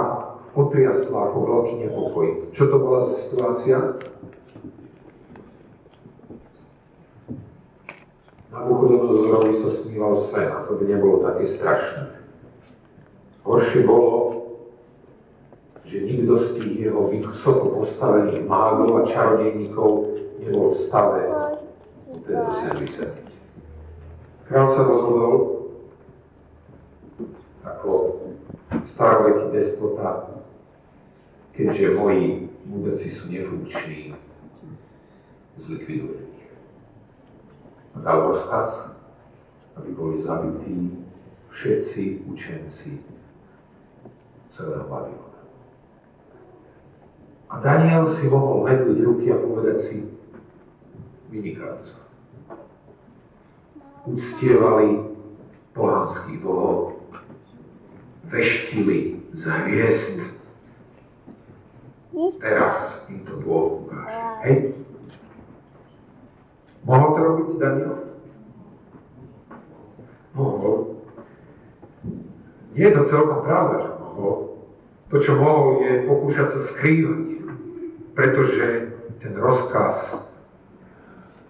otriasla 0.53 1.19
ako 1.31 1.37
veľký 1.43 1.73
nepokoj. 1.87 2.27
Čo 2.53 2.63
to 2.69 2.77
bola 2.77 2.99
za 3.09 3.15
situácia? 3.25 3.77
Nabuchodonozorovi 8.53 9.53
sa 9.65 9.69
sníval 9.81 10.13
sen 10.29 10.45
a 10.45 10.69
to 10.69 10.77
by 10.77 10.85
nebolo 10.85 11.25
také 11.25 11.57
strašné. 11.57 12.03
Horšie 13.43 13.81
bolo, 13.83 14.13
že 15.89 15.99
nikto 15.99 16.33
z 16.37 16.47
tých 16.61 16.73
jeho 16.87 17.09
vysoko 17.11 17.81
postavených 17.81 18.45
mágov 18.45 19.03
a 19.03 19.09
čarodejníkov 19.09 19.89
nebol 20.39 20.77
v 20.77 20.79
stave 20.87 21.21
tento 22.23 22.51
sen 22.61 22.73
vysvetliť. 22.77 23.31
Král 24.47 24.67
sa 24.77 24.81
rozhodol 24.85 25.33
ako 27.65 28.22
staroveký 28.93 29.45
despota, 29.53 30.33
keďže 31.53 31.97
moji 31.97 32.49
mudrci 32.65 33.07
sú 33.19 33.29
nefunkční, 33.29 34.17
zlikviduje 35.61 36.33
dal 38.03 38.19
rozkaz, 38.27 38.89
aby 39.77 39.89
boli 39.93 40.25
zabití 40.25 40.91
všetci 41.53 42.25
učenci 42.25 42.99
celého 44.57 44.85
Babylona. 44.89 45.41
A 47.53 47.55
Daniel 47.61 48.17
si 48.17 48.25
mohol 48.25 48.65
medliť 48.65 48.97
ruky 49.05 49.25
a 49.29 49.37
povedať 49.37 49.77
si 49.89 49.97
vynikajúco. 51.29 51.95
Uctievali 54.09 55.05
pohanských 55.77 56.41
bohov, 56.41 56.92
veštili 58.33 59.21
z 59.37 59.43
hviezd. 59.45 60.17
Teraz 62.41 63.05
im 63.09 63.21
to 63.29 63.37
Boh 63.45 63.85
ukáže. 63.85 64.21
Hej? 64.45 64.57
Mohol 66.83 67.09
to 67.13 67.19
robiť 67.21 67.47
Daniel? 67.61 67.95
Mohol. 70.33 70.77
Nie 72.73 72.89
je 72.89 72.95
to 72.97 73.01
celkom 73.13 73.39
pravda, 73.45 73.75
že 73.85 73.91
mohol. 74.01 74.33
To, 75.13 75.15
čo 75.21 75.33
mohol, 75.37 75.85
je 75.85 75.93
pokúšať 76.09 76.47
sa 76.49 76.59
skrývať, 76.73 77.21
pretože 78.17 78.65
ten 79.21 79.33
rozkaz 79.37 80.25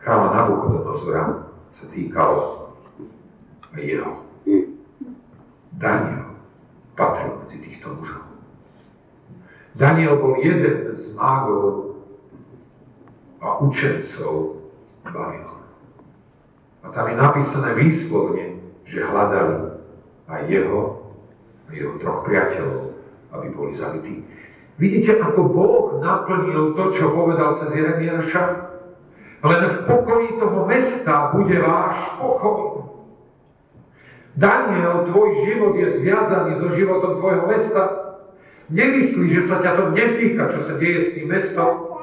kráľa 0.03 0.29
Nabuchodonozora 0.35 1.23
sa 1.79 1.85
týkal 1.95 2.31
jeho. 3.79 4.19
Daniel 5.79 6.32
patril 6.93 7.41
medzi 7.45 7.57
týchto 7.61 7.93
mužov. 7.97 8.23
Daniel 9.73 10.21
bol 10.21 10.37
jeden 10.37 10.93
z 11.01 11.05
mágov 11.17 11.97
a 13.41 13.59
učencov 13.59 14.61
Babylon. 15.03 15.65
A 16.83 16.87
tam 16.93 17.05
je 17.09 17.15
napísané 17.17 17.69
výslovne, 17.73 18.45
že 18.85 19.01
hľadali 19.01 19.81
aj 20.29 20.41
jeho 20.47 20.81
a 21.65 21.69
jeho 21.73 21.93
troch 21.97 22.21
priateľov, 22.27 22.93
aby 23.33 23.47
boli 23.51 23.71
zabití. 23.75 24.21
Vidíte, 24.77 25.21
ako 25.21 25.41
Boh 25.53 25.85
naplnil 26.01 26.73
to, 26.73 26.83
čo 26.97 27.13
povedal 27.13 27.61
cez 27.61 27.69
Jeremiáša? 27.77 28.43
Len 29.43 29.61
v 29.69 29.77
pokoji 29.85 30.29
toho 30.39 30.59
mesta 30.65 31.35
bude 31.35 31.57
váš 31.59 31.97
pokoj. 32.17 32.72
Daniel, 34.33 35.05
tvoj 35.13 35.45
život 35.45 35.73
je 35.77 36.01
zviazaný 36.01 36.51
so 36.57 36.67
životom 36.73 37.21
tvojho 37.21 37.43
mesta. 37.45 37.83
Nemyslí, 38.73 39.25
že 39.29 39.41
sa 39.45 39.61
ťa 39.61 39.71
to 39.77 39.83
netýka, 39.93 40.43
čo 40.57 40.59
sa 40.65 40.73
deje 40.81 40.99
s 41.05 41.09
tým 41.13 41.27
mestom. 41.29 41.93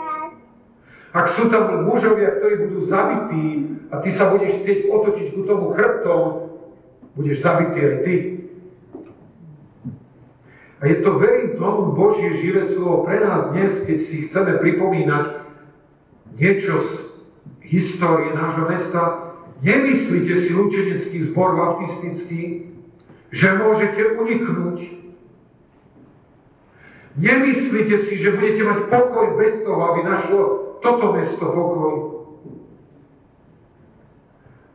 Ak 1.11 1.35
sú 1.35 1.51
tam 1.51 1.91
mužovia, 1.91 2.39
ktorí 2.39 2.71
budú 2.71 2.87
zabití 2.87 3.47
a 3.91 3.99
ty 3.99 4.15
sa 4.15 4.31
budeš 4.31 4.63
chcieť 4.63 4.79
otočiť 4.87 5.27
ku 5.35 5.43
tomu 5.43 5.75
chrbtom, 5.75 6.23
budeš 7.19 7.43
zabitý 7.43 7.79
aj 7.83 7.97
ty. 8.07 8.15
A 10.81 10.83
je 10.87 10.97
to, 11.03 11.19
verím 11.19 11.59
tomu, 11.59 11.93
Božie 11.93 12.41
živé 12.41 12.73
slovo 12.73 13.05
pre 13.05 13.21
nás 13.21 13.51
dnes, 13.53 13.85
keď 13.85 13.99
si 14.07 14.31
chceme 14.31 14.63
pripomínať 14.63 15.27
niečo 16.39 16.75
z 16.79 16.91
histórie 17.69 18.33
nášho 18.33 18.65
mesta. 18.71 19.30
Nemyslíte 19.61 20.35
si 20.49 20.51
učenecký 20.57 21.17
zbor 21.31 21.53
baptistický, 21.53 22.73
že 23.29 23.49
môžete 23.61 24.17
uniknúť. 24.17 24.79
Nemyslíte 27.21 27.97
si, 28.09 28.15
že 28.25 28.33
budete 28.41 28.63
mať 28.65 28.79
pokoj 28.89 29.27
bez 29.37 29.61
toho, 29.61 29.81
aby 29.93 30.01
našlo 30.09 30.41
toto 30.81 31.07
mesto 31.13 31.45
pokoj. 31.45 31.95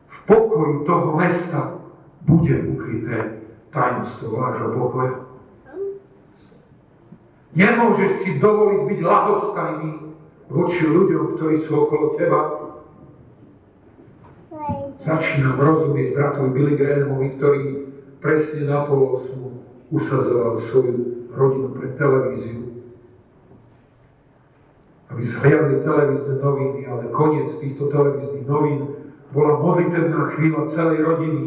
V 0.06 0.18
pokoji 0.30 0.74
toho 0.86 1.10
mesta 1.18 1.62
bude 2.30 2.56
ukryté 2.78 3.42
tajomstvo 3.74 4.38
vášho 4.38 4.70
pokoja. 4.78 5.16
Nemôžeš 7.56 8.12
si 8.22 8.30
dovoliť 8.38 8.82
byť 8.84 9.00
lahostajný 9.02 9.92
voči 10.52 10.84
ľuďom, 10.86 11.40
ktorí 11.40 11.56
sú 11.66 11.72
okolo 11.74 12.20
teba. 12.20 12.65
Začínam 15.06 15.62
rozumieť 15.62 16.18
bratovi 16.18 16.50
Billy 16.50 16.74
Grahamovi, 16.82 17.28
ktorý 17.38 17.62
presne 18.26 18.62
na 18.66 18.90
pol 18.90 19.22
usadzoval 19.94 20.66
svoju 20.74 20.94
rodinu 21.30 21.68
pre 21.78 21.94
televíziu 21.94 22.66
aby 25.16 25.32
zhliadli 25.32 25.80
televízne 25.88 26.36
noviny, 26.44 26.80
ale 26.92 27.08
koniec 27.16 27.56
týchto 27.64 27.88
televíznych 27.88 28.52
novín 28.52 28.84
bola 29.32 29.64
modlitebná 29.64 30.36
chvíľa 30.36 30.76
celej 30.76 31.00
rodiny 31.08 31.44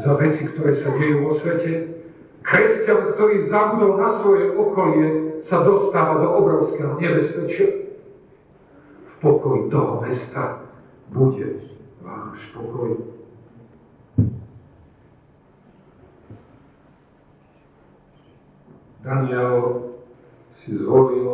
za 0.00 0.12
veci, 0.16 0.42
ktoré 0.56 0.80
sa 0.80 0.88
dejú 0.96 1.16
vo 1.20 1.32
svete. 1.44 2.00
Kresťan, 2.40 3.12
ktorý 3.12 3.52
zabudol 3.52 3.92
na 4.00 4.10
svoje 4.24 4.44
okolie, 4.56 5.06
sa 5.52 5.68
dostáva 5.68 6.22
do 6.24 6.28
obrovského 6.32 6.96
nebezpečia. 6.96 7.92
V 9.04 9.14
pokoji 9.20 9.68
toho 9.68 9.92
mesta 10.00 10.64
bude 11.12 11.75
váš 12.06 12.40
pokoj. 12.54 12.90
Daniel 19.02 19.82
si 20.62 20.78
zvolil 20.78 21.30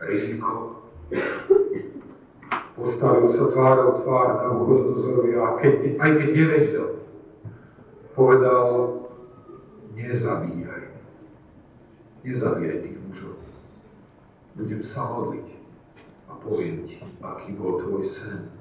riziko. 0.00 0.80
Postavil 2.76 3.28
sa 3.36 3.44
tvárou 3.52 4.04
tvár 4.04 4.28
na 4.40 4.48
Buchodonozorovi 4.54 5.32
a 5.36 5.46
keď, 5.60 5.74
aj 5.98 6.10
keď 6.14 6.28
nevedel, 6.30 6.88
povedal, 8.12 8.68
nezabíjaj. 9.96 10.82
Nezabíjaj 12.22 12.78
tých 12.84 12.98
mužov. 13.02 13.36
Budem 14.54 14.82
sa 14.92 15.02
modliť 15.08 15.57
a 16.28 16.32
ti, 16.86 16.96
aký 17.24 17.50
bol 17.56 17.80
tvoj 17.82 18.12
sen 18.14 18.52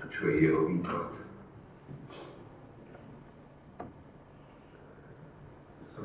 a 0.00 0.04
čo 0.08 0.30
je 0.30 0.34
jeho 0.46 0.60
výklad. 0.70 1.10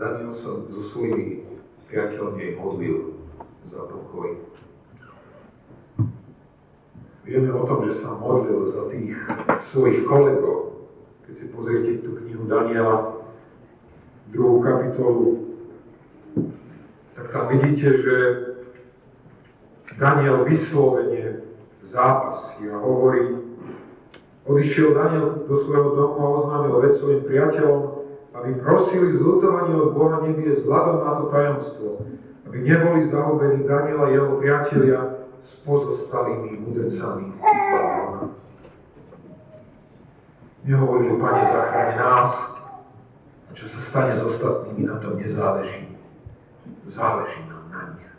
Daniel 0.02 0.34
sa 0.42 0.50
so 0.66 0.82
svojimi 0.90 1.46
priateľmi 1.86 2.58
modlil 2.58 3.22
za 3.70 3.86
pokoj 3.86 4.34
Vieme 7.22 7.54
o 7.54 7.64
tom, 7.70 7.86
že 7.86 8.02
sa 8.02 8.18
modlil 8.18 8.74
za 8.74 8.90
tých 8.90 9.14
svojich 9.70 10.10
kolegov. 10.10 10.90
Keď 11.30 11.34
si 11.38 11.46
pozriete 11.54 11.92
tú 12.02 12.18
knihu 12.18 12.50
Daniela, 12.50 13.24
druhú 14.34 14.58
kapitolu, 14.66 15.54
tak 17.14 17.26
tam 17.30 17.46
vidíte, 17.54 17.88
že 18.02 18.16
Daniel 20.00 20.44
vyslovene 20.48 21.44
zápasí 21.92 22.68
a 22.72 22.78
hovorí, 22.80 23.42
odišiel 24.48 24.96
Daniel 24.96 25.44
do 25.48 25.56
svojho 25.68 25.90
domu 25.96 26.18
a 26.20 26.28
oznámil 26.44 26.76
vec 26.84 26.94
svojim 27.00 27.22
priateľom, 27.28 27.80
aby 28.32 28.50
prosili 28.64 29.20
zlutovanie 29.20 29.76
od 29.76 29.92
Boha 29.92 30.24
nebie 30.24 30.56
vzhľadom 30.62 30.98
na 31.04 31.12
to 31.20 31.24
tajomstvo, 31.36 31.88
aby 32.48 32.58
neboli 32.64 33.12
zahubení 33.12 33.68
Daniela 33.68 34.08
a 34.08 34.14
jeho 34.14 34.32
priatelia, 34.40 35.00
s 35.42 35.58
pozostalými 35.66 36.64
mudrcami 36.64 37.34
Nehovoril, 40.62 41.18
Pane, 41.18 41.42
zachráň 41.42 41.90
nás. 41.98 42.34
A 43.50 43.52
čo 43.58 43.66
sa 43.66 43.80
stane 43.90 44.14
s 44.14 44.22
ostatnými, 44.22 44.86
na 44.86 45.02
tom 45.02 45.18
nezáleží. 45.18 45.90
Záleží 46.94 47.42
nám 47.50 47.66
na 47.74 47.82
nich. 47.98 48.11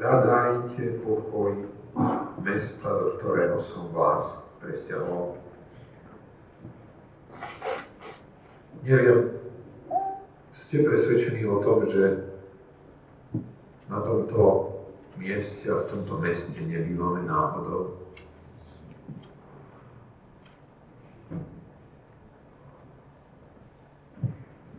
Hľadajte 0.00 1.04
pokoj 1.04 1.68
mesta, 2.40 2.88
do 2.88 3.20
ktorého 3.20 3.60
som 3.68 3.92
vás 3.92 4.32
presťahoval. 4.64 5.36
Neviem, 8.80 9.36
ste 10.56 10.88
presvedčení 10.88 11.44
o 11.44 11.60
tom, 11.60 11.84
že 11.92 12.32
na 13.92 14.00
tomto 14.00 14.72
mieste 15.20 15.68
a 15.68 15.84
v 15.84 15.88
tomto 15.92 16.16
meste 16.16 16.56
nebývame 16.56 17.28
náhodou. 17.28 18.00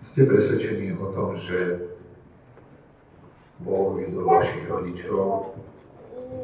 Ste 0.10 0.26
presvedčení 0.26 0.98
o 0.98 1.14
tom, 1.14 1.38
že 1.46 1.91
Boh 3.62 3.94
vyzval 3.94 4.26
vašich 4.26 4.66
rodičov, 4.66 5.54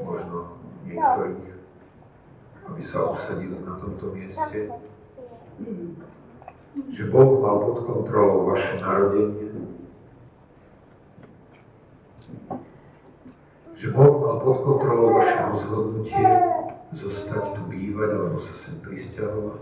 možno 0.05 0.37
niektorých, 0.85 1.55
aby 2.69 2.81
sa 2.85 2.97
usadili 3.17 3.57
na 3.65 3.73
tomto 3.81 4.05
mieste, 4.13 4.59
že 6.93 7.03
Boh 7.09 7.41
mal 7.41 7.57
pod 7.57 7.77
kontrolou 7.89 8.53
vaše 8.53 8.77
narodenie, 8.77 9.49
že 13.77 13.87
Boh 13.93 14.13
mal 14.21 14.37
pod 14.41 14.57
kontrolou 14.61 15.17
vaše 15.17 15.37
rozhodnutie 15.41 16.29
zostať 16.97 17.43
tu 17.57 17.61
bývať 17.69 18.09
alebo 18.13 18.37
sa 18.45 18.53
sem 18.65 18.75
pristahovať. 18.85 19.61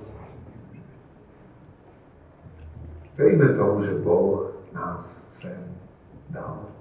Veríme 3.15 3.47
tomu, 3.55 3.75
že 3.87 3.93
Boh 4.03 4.51
nás 4.75 5.07
sem 5.39 5.71
dal. 6.35 6.74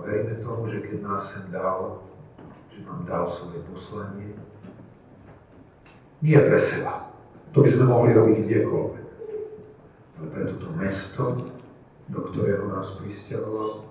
A 0.00 0.34
tomu, 0.40 0.72
že 0.72 0.80
keď 0.80 0.98
nás 1.04 1.22
sem 1.32 1.44
dal, 1.52 2.00
že 2.72 2.80
nám 2.88 3.04
dal 3.04 3.24
svoje 3.36 3.60
poslanie, 3.68 4.32
nie 6.20 6.36
pre 6.36 6.60
seba. 6.72 7.12
To 7.52 7.64
by 7.64 7.68
sme 7.72 7.84
mohli 7.88 8.16
robiť 8.16 8.36
kdekoľvek. 8.44 9.06
Ale 10.20 10.26
pre 10.32 10.42
toto 10.52 10.68
mesto, 10.76 11.24
do 12.12 12.20
ktorého 12.32 12.64
nás 12.72 12.88
pristahoval, 13.00 13.88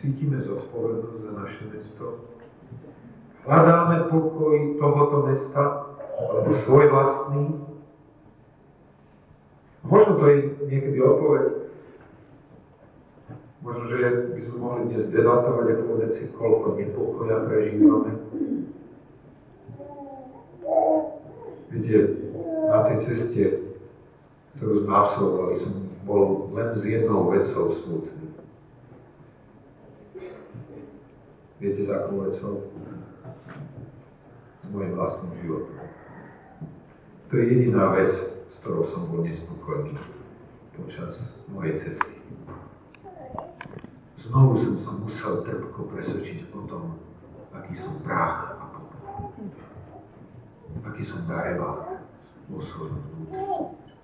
cítime 0.00 0.40
zodpovednosť 0.40 1.18
za 1.20 1.32
naše 1.36 1.62
mesto, 1.68 2.04
Hľadáme 3.40 4.12
pokoj 4.12 4.76
tohoto 4.76 5.16
mesta, 5.24 5.62
alebo 6.20 6.50
svoj 6.68 6.84
vlastný. 6.92 7.69
Možno 9.90 10.22
to 10.22 10.24
je 10.30 10.36
niekedy 10.70 10.98
odpoveď. 11.02 11.44
Možno, 13.60 13.82
že 13.92 13.98
by 14.32 14.40
sme 14.40 14.56
mohli 14.56 14.82
dnes 14.88 15.10
debatovať 15.12 15.66
a 15.68 15.82
povedať 15.84 16.10
si, 16.16 16.24
koľko 16.32 16.78
nepokoja 16.80 17.36
prežívame. 17.44 18.12
Viete, 21.70 21.98
na 22.70 22.78
tej 22.88 22.98
ceste, 23.04 23.42
ktorú 24.56 24.86
sme 24.86 24.92
absolvovali, 24.94 25.54
som 25.60 25.72
bol 26.06 26.48
len 26.56 26.68
s 26.78 26.82
jednou 26.86 27.28
vecou 27.28 27.74
smutný. 27.84 28.26
Viete, 31.60 31.84
za 31.84 32.06
akou 32.06 32.24
vecou? 32.24 32.70
môjim 34.70 34.94
vlastným 34.94 35.34
životom. 35.42 35.76
To 37.30 37.32
je 37.36 37.44
jediná 37.46 37.84
vec, 37.94 38.14
s 38.14 38.39
ktorou 38.60 38.84
som 38.92 39.08
bol 39.08 39.24
nespokojný 39.24 39.96
počas 40.76 41.16
mojej 41.48 41.80
cesty. 41.80 42.12
Znovu 44.20 44.60
som 44.60 44.74
sa 44.84 44.90
musel 45.00 45.32
trpko 45.48 45.88
presvedčiť 45.88 46.52
o 46.52 46.68
tom, 46.68 47.00
aký 47.56 47.80
som 47.80 47.96
prach 48.04 48.60
a 48.60 48.64
popol. 48.68 49.40
Aký 50.84 51.02
som 51.08 51.24
dareba 51.24 52.04
vo 52.52 52.60
svojom 52.60 53.00
vnútri. 53.00 53.96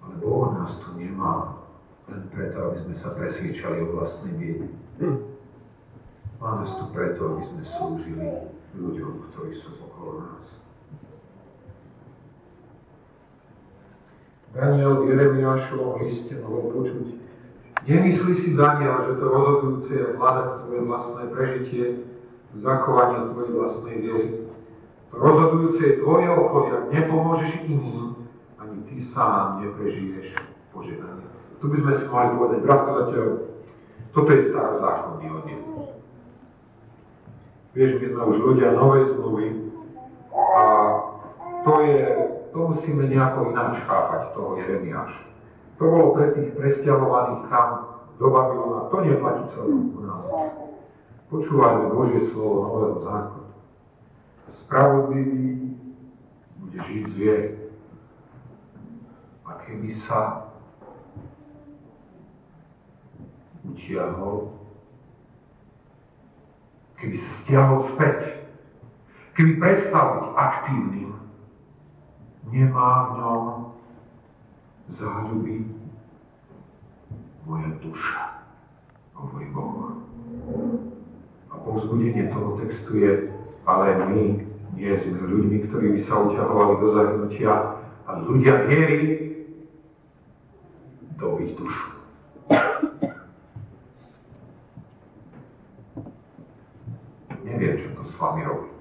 Ale 0.00 0.14
Boh 0.24 0.48
nás 0.56 0.72
tu 0.80 0.96
nemá 0.96 1.60
len 2.08 2.24
preto, 2.32 2.72
aby 2.72 2.78
sme 2.88 2.96
sa 3.04 3.12
presviečali 3.12 3.84
o 3.84 4.00
vlastnej 4.00 4.32
biede. 4.40 4.68
Máme 6.40 6.64
tu 6.72 6.84
preto, 6.88 7.20
aby 7.36 7.42
sme 7.52 7.62
slúžili 7.68 8.28
ľuďom, 8.80 9.12
ktorí 9.28 9.60
sú 9.60 9.76
okolo 9.84 10.24
nás. 10.24 10.63
Daniel 14.54 15.02
v 15.02 15.10
Jeremiášovom 15.10 15.98
liste 16.06 16.38
mohol 16.46 16.70
počuť. 16.70 17.06
Nemyslí 17.84 18.32
si, 18.40 18.48
Daniel, 18.54 19.10
že 19.10 19.18
to 19.18 19.26
rozhodujúce 19.26 19.90
je 19.90 20.14
hľadať 20.14 20.48
tvoje 20.62 20.80
vlastné 20.86 21.22
prežitie, 21.34 21.84
zachovanie 22.62 23.34
tvojej 23.34 23.52
vlastnej 23.52 23.96
viery. 23.98 24.26
Rozhodujúce 25.10 25.80
je 25.82 25.98
tvoje 26.00 26.26
okolie, 26.30 26.70
ak 26.70 26.86
nepomôžeš 26.94 27.50
iným, 27.66 28.30
ani 28.62 28.78
ty 28.86 28.94
sám 29.10 29.58
neprežiješ 29.66 30.38
požehnanie. 30.70 31.28
Tu 31.58 31.64
by 31.68 31.76
sme 31.82 31.92
si 31.98 32.04
mali 32.06 32.28
povedať, 32.38 32.58
bratko 32.62 32.90
zatiaľ, 32.94 33.28
toto 34.14 34.30
je 34.30 34.40
starozákonný 34.54 35.26
oddiel. 35.34 35.62
Vieš, 37.74 37.90
my 37.98 38.06
sme 38.06 38.22
už 38.30 38.38
ľudia 38.38 38.68
novej 38.78 39.02
zmluvy 39.18 39.46
a 40.30 40.62
to 41.66 41.74
je, 41.82 42.00
to 42.54 42.58
musíme 42.70 43.10
nejako 43.10 43.50
ináč 43.50 43.82
chápať, 43.82 44.30
toho 44.38 44.54
Jeremiáša. 44.62 45.26
To 45.82 45.90
bolo 45.90 46.06
pre 46.14 46.38
tých 46.38 46.54
presťahovaných 46.54 47.50
tam 47.50 47.68
do 48.22 48.30
Babylona, 48.30 48.86
to 48.94 48.96
neplatí 49.02 49.44
celkom 49.58 49.90
u 49.90 50.00
nás. 50.06 50.22
Počúvajme 51.34 51.90
Božie 51.90 52.30
slovo 52.30 52.56
nového 52.62 52.98
zákona. 53.02 53.50
Spravodlivý 54.54 55.74
bude 56.62 56.78
žiť 56.78 57.02
z 57.10 57.14
viery. 57.18 57.48
A 59.50 59.58
keby 59.66 59.98
sa 60.06 60.46
utiahol 63.66 64.54
keby 67.02 67.18
sa 67.18 67.32
stiahol 67.42 67.84
späť, 67.92 68.46
keby 69.36 69.60
prestal 69.60 70.06
byť 70.16 70.26
aktívnym, 70.38 71.13
nemá 72.54 72.90
v 73.10 73.10
ňom 73.18 73.44
záľuby 74.94 75.66
moja 77.42 77.70
duša, 77.82 78.46
hovorí 79.18 79.50
Boh. 79.50 79.98
A 81.50 81.54
povzbudenie 81.58 82.30
toho 82.30 82.62
textu 82.62 82.92
je, 82.94 83.12
ale 83.66 83.98
my 84.06 84.22
nie 84.78 84.92
sme 85.02 85.18
ľuďmi, 85.18 85.66
ktorí 85.66 85.98
by 85.98 86.00
sa 86.06 86.14
uťahovali 86.30 86.74
do 86.78 86.88
zahrnutia, 86.94 87.52
a 88.04 88.10
ľudia 88.20 88.68
viery 88.68 89.00
dobiť 91.18 91.50
dušu. 91.58 91.88
nevie, 97.44 97.80
čo 97.80 97.88
to 97.96 98.02
s 98.08 98.12
vami 98.16 98.42
robí. 98.44 98.72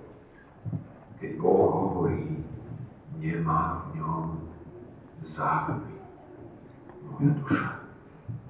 Keď 1.20 1.32
Boh 1.40 1.68
hovorí, 1.72 2.44
nemá 3.24 3.88
v 3.88 4.04
ňom 4.04 4.24
záľuby. 5.32 5.96
Moja 7.08 7.32
duša, 7.40 7.70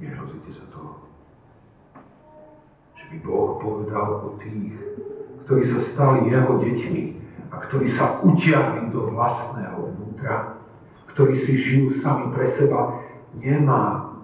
nehrozíte 0.02 0.52
sa 0.58 0.66
toho. 0.74 0.94
Že 2.98 3.04
by 3.14 3.18
Boh 3.22 3.50
povedal 3.62 4.10
o 4.26 4.30
tých, 4.42 4.74
ktorí 5.46 5.64
sa 5.70 5.73
stali 5.92 6.32
jeho 6.32 6.60
deťmi 6.64 7.04
a 7.52 7.56
ktorí 7.68 7.88
sa 7.94 8.24
utiahli 8.24 8.90
do 8.90 9.12
vlastného 9.12 9.94
vnútra, 9.94 10.58
ktorí 11.14 11.46
si 11.46 11.54
žijú 11.62 12.02
sami 12.02 12.34
pre 12.34 12.56
seba, 12.58 13.04
nemá, 13.38 14.18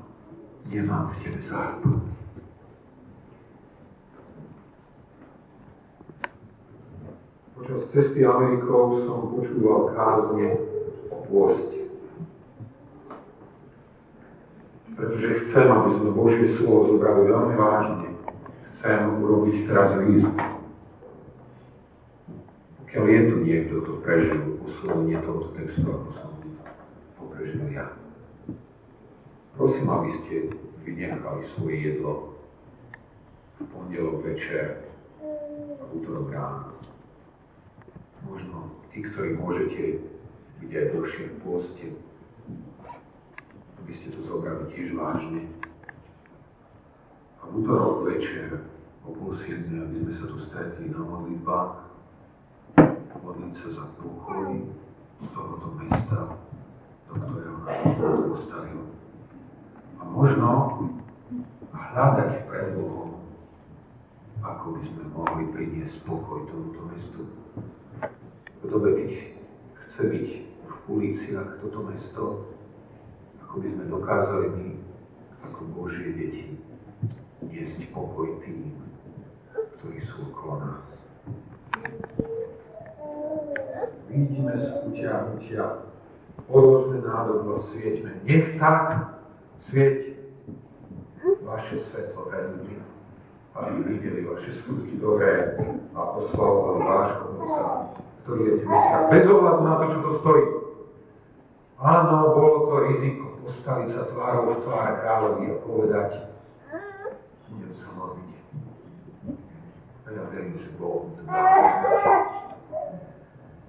nemám 0.73 1.13
v 1.13 1.15
tebe 1.21 1.39
záľubu. 1.45 1.91
Počas 7.59 7.81
cesty 7.93 8.25
Amerikou 8.25 9.05
som 9.05 9.35
počúval 9.35 9.93
kázne 9.93 10.57
o 11.11 11.17
pôste. 11.29 11.79
Pretože 14.97 15.47
chcem, 15.47 15.67
aby 15.69 15.91
sme 15.95 16.09
Božie 16.11 16.57
slovo 16.57 16.95
zobrali 16.95 17.29
veľmi 17.29 17.55
vážne. 17.55 18.07
Chcem 18.79 18.99
urobiť 19.21 19.55
teraz 19.69 19.95
výzvu. 20.01 20.58
Pokiaľ 22.89 23.05
je 23.05 23.21
tu 23.29 23.35
niekto, 23.45 23.73
kto 23.85 23.93
prežil 24.01 24.41
oslovenie 24.65 25.21
tohoto 25.21 25.53
textu, 25.53 25.85
ako 25.85 26.09
som 26.17 26.33
to 26.41 27.23
prežil 27.37 27.69
ja. 27.69 27.85
Prosím, 29.53 29.85
aby 29.93 30.09
ste 30.17 30.35
vynechali 30.81 31.45
svoje 31.53 31.75
jedlo 31.85 32.33
v 33.61 33.69
pondelok 33.69 34.25
večer 34.25 34.89
a 35.21 35.83
v 35.85 36.01
útorok 36.01 36.33
ráno 36.33 36.81
možno 38.25 38.73
tí, 38.89 39.05
ktorí 39.05 39.37
môžete 39.37 40.01
byť 40.57 40.71
aj 40.73 40.85
dlhšie 40.89 41.23
v 41.29 41.35
pôste, 41.45 41.85
aby 43.85 43.91
ste 44.01 44.17
to 44.17 44.25
zobrali 44.25 44.65
tiež 44.73 44.97
vážne. 44.97 45.45
A 47.37 47.53
v 47.53 47.53
útorok 47.53 48.09
večer 48.09 48.65
o 49.05 49.13
aby 49.13 49.97
sme 50.01 50.13
sa 50.17 50.25
tu 50.25 50.41
stretli 50.49 50.89
na 50.89 51.05
modlitbách, 51.05 51.78
modliť 53.29 53.53
sa 53.61 53.69
za 53.77 53.85
pokoj, 54.01 54.57
tohoto 55.21 55.69
mesta, 55.77 56.33
do 57.05 57.13
ktorého 57.13 57.57
nás 57.61 57.77
postavil. 58.25 58.81
A 59.99 60.03
možno 60.09 60.49
hľadať 61.69 62.49
pred 62.49 62.73
Bohom, 62.73 63.21
ako 64.41 64.65
by 64.73 64.81
sme 64.81 65.03
mohli 65.13 65.43
priniesť 65.53 66.01
spokoj 66.01 66.41
tomuto 66.49 66.81
mestu. 66.89 67.21
V 68.59 68.63
dobe, 68.65 68.97
keď 68.97 69.11
chce 69.77 70.01
byť 70.09 70.27
v 70.65 70.75
uliciach 70.89 71.61
toto 71.61 71.85
mesto, 71.85 72.49
ako 73.45 73.55
by 73.61 73.67
sme 73.77 73.83
dokázali 73.93 74.47
my, 74.57 74.69
ako 75.45 75.59
Božie 75.77 76.17
deti, 76.17 76.57
niesť 77.45 77.93
pokoj 77.93 78.41
tým, 78.41 78.73
ktorí 79.53 80.01
sú 80.09 80.33
okolo 80.33 80.65
nás. 80.65 80.98
Vidíme 84.49 84.65
z 84.65 84.81
utiahnutia, 84.81 85.65
položme 86.49 87.05
nádobro, 87.05 87.69
svieťme. 87.69 88.25
Nech 88.25 88.57
tak 88.57 89.13
svieť 89.69 90.17
vaše 91.45 91.85
svetlo 91.85 92.25
pre 92.25 92.49
ľudí, 92.57 92.81
aby 93.53 93.77
videli 93.93 94.25
vaše 94.25 94.57
skutky 94.57 94.97
dobré 94.97 95.53
a 95.93 96.01
oslavovali 96.01 96.81
vášho 96.81 97.25
Otca, 97.37 97.65
ktorý 98.25 98.41
je 98.41 98.53
nebesiach, 98.65 99.05
bez 99.13 99.23
ohľadu 99.29 99.61
na 99.61 99.73
to, 99.77 99.85
čo 99.85 99.99
to 100.01 100.11
stojí. 100.17 100.45
Áno, 101.77 102.15
bolo 102.33 102.57
to 102.73 102.75
riziko 102.89 103.37
postaviť 103.45 103.87
sa 103.93 104.09
tvárou 104.09 104.49
v 104.49 104.65
tvár 104.65 104.97
kráľovi 104.97 105.45
a 105.45 105.55
povedať, 105.61 106.09
budem 107.53 107.73
sa 107.77 107.89
modliť. 107.93 108.33
A 110.05 110.07
ja 110.09 110.23
verím, 110.33 110.57
že 110.57 110.73
Boh 110.81 111.05
to 111.13 111.21
dá 111.21 112.28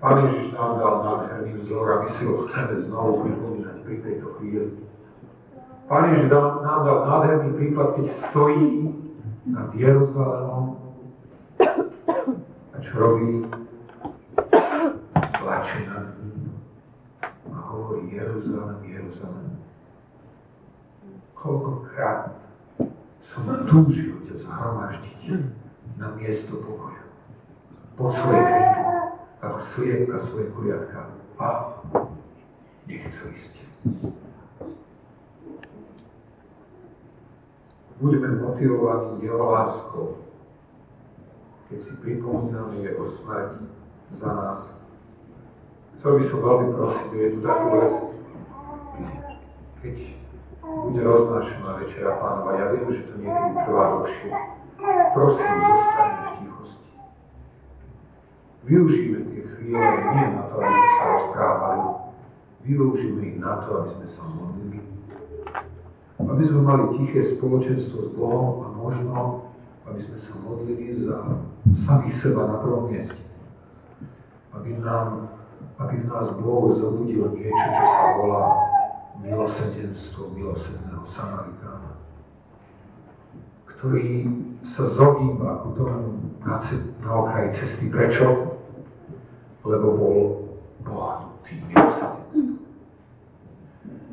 Pán 0.00 0.24
Ježiš 0.24 0.56
nám 0.56 0.80
dal 0.80 1.04
nádherný 1.04 1.60
vzor 1.60 1.84
a 1.92 1.96
my 2.00 2.08
si 2.16 2.24
ho 2.24 2.48
chceme 2.48 2.88
znovu 2.88 3.20
pripomínať 3.20 3.76
pri 3.84 3.96
tejto 4.00 4.26
chvíli. 4.40 4.72
Pán 5.92 6.08
Ježiš 6.08 6.32
nám 6.32 6.80
dal 6.88 6.98
nádherný 7.04 7.48
príklad, 7.52 7.88
keď 8.00 8.06
stojí 8.32 8.96
nad 9.44 9.68
Jeruzalémom 9.76 10.80
a 12.72 12.76
čo 12.80 12.92
robí? 12.96 13.44
Plače 15.20 15.78
nad 15.92 16.16
ním 16.24 16.48
a 17.52 17.56
hovorí 17.68 18.08
Jeruzalém, 18.08 18.80
Jeruzalém. 18.88 19.52
Koľkokrát 21.36 22.40
som 23.28 23.44
túžil 23.68 24.16
ťa 24.32 24.48
zhromaždiť 24.48 25.44
na 26.00 26.08
miesto 26.16 26.56
pokoja. 26.56 27.04
Po 28.00 28.16
svojej 28.16 28.48
ako 28.48 28.79
sliepka 29.74 30.16
svoje 30.30 30.46
kuriatka. 30.54 31.00
A 31.40 31.48
nechcel 32.86 33.28
ísť. 33.32 33.54
Buďme 38.00 38.28
motivovaní 38.40 39.20
jeho 39.20 39.44
láskou, 39.44 40.06
keď 41.68 41.78
si 41.84 41.92
pripomíname 42.00 42.80
jeho 42.80 43.12
smrť 43.20 43.60
za 44.16 44.30
nás. 44.32 44.60
Chcel 46.00 46.16
by 46.16 46.24
som 46.32 46.40
veľmi 46.40 46.68
prosiť 46.80 47.08
o 47.12 47.18
jednu 47.20 47.40
takú 47.44 47.66
vec, 47.76 47.94
keď 49.84 49.96
bude 50.64 51.00
roznášaná 51.04 51.70
večera 51.84 52.12
pánova. 52.16 52.56
Ja 52.56 52.66
viem, 52.72 52.88
že 52.88 53.04
to 53.04 53.14
niekedy 53.20 53.52
trvá 53.68 53.84
dlhšie. 54.00 54.30
Prosím, 55.12 55.52
zostaňme 55.60 56.24
v 56.24 56.32
tichosti. 56.40 56.90
Využíme 58.64 59.18
tie 59.28 59.29
chvíle 59.70 60.14
nie 60.14 60.26
na 60.34 60.42
to, 60.50 60.54
aby 60.58 60.74
sme 60.74 60.90
sa 60.98 61.04
rozprávali. 61.14 61.80
Využíme 62.66 63.20
ich 63.22 63.38
na 63.38 63.52
to, 63.62 63.68
aby 63.78 63.88
sme 63.94 64.06
sa 64.10 64.22
modlili. 64.26 64.78
Aby 66.20 66.42
sme 66.44 66.60
mali 66.66 66.84
tiché 66.98 67.20
spoločenstvo 67.38 67.98
s 68.02 68.10
Bohom 68.18 68.66
a 68.66 68.68
možno, 68.74 69.14
aby 69.86 70.00
sme 70.02 70.18
sa 70.26 70.32
modlili 70.42 71.06
za 71.06 71.18
samých 71.86 72.16
seba 72.18 72.50
na 72.50 72.56
prvom 72.58 72.90
mieste. 72.90 73.22
Aby, 74.50 74.74
nám, 74.82 75.30
aby 75.78 75.94
v 76.02 76.06
nás 76.10 76.28
Boh 76.42 76.74
zobudil 76.74 77.30
niečo, 77.30 77.54
čo 77.54 77.84
sa 77.86 78.06
volá 78.18 78.44
milosrdenstvo 79.22 80.34
milosrdného 80.34 81.04
Samaritána, 81.14 81.92
ktorý 83.70 84.26
sa 84.74 84.84
zobýva 84.98 85.62
ku 85.62 85.68
tomu 85.78 86.18
na, 86.42 86.58
na 87.00 87.10
okraji 87.14 87.48
cesty. 87.54 87.86
Prečo? 87.86 88.59
Lebo 89.60 89.86
bol 89.96 90.18
bohatý 90.84 91.60
milosrdenstvom. 91.68 92.58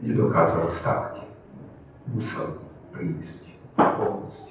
Nedokázal 0.04 0.66
stať. 0.80 1.14
Musel 2.08 2.60
prísť 2.96 3.44
a 3.76 3.84
pomôcť. 4.00 4.48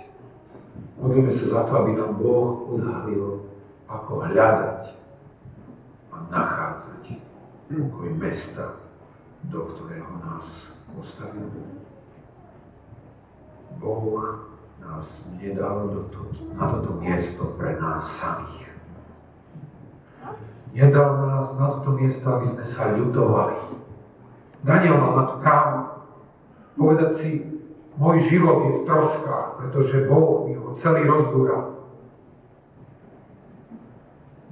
Modlíme 1.00 1.32
sa 1.40 1.46
za 1.48 1.60
to, 1.68 1.72
aby 1.72 1.92
nám 1.96 2.20
Boh 2.20 2.68
odhalil, 2.76 3.48
ako 3.88 4.12
hľadať 4.28 4.82
a 6.12 6.16
nachádzať 6.28 7.04
pokoj 7.70 8.10
mesta, 8.16 8.76
do 9.50 9.60
ktorého 9.72 10.12
nás 10.22 10.46
postavil. 10.94 11.48
Boh 13.80 14.04
nás 14.80 15.06
nedal 15.40 15.90
do 15.90 16.02
to, 16.12 16.20
na 16.54 16.64
toto 16.70 16.92
miesto 17.00 17.42
pre 17.58 17.76
nás 17.80 18.04
samých. 18.22 18.68
Nedal 20.74 21.08
nás 21.26 21.46
na 21.54 21.66
toto 21.78 21.94
miesto, 21.94 22.26
aby 22.26 22.46
sme 22.52 22.64
sa 22.74 22.94
ľutovali. 22.94 23.56
Daniel 24.66 24.98
to 24.98 25.34
právo 25.44 25.96
povedať 26.76 27.10
si, 27.22 27.30
môj 27.96 28.28
život 28.28 28.68
je 28.68 28.72
v 28.76 28.84
troskách, 28.84 29.48
pretože 29.62 29.96
Boh 30.06 30.44
mi 30.44 30.52
ho 30.54 30.76
celý 30.84 31.08
rozdúral. 31.08 31.88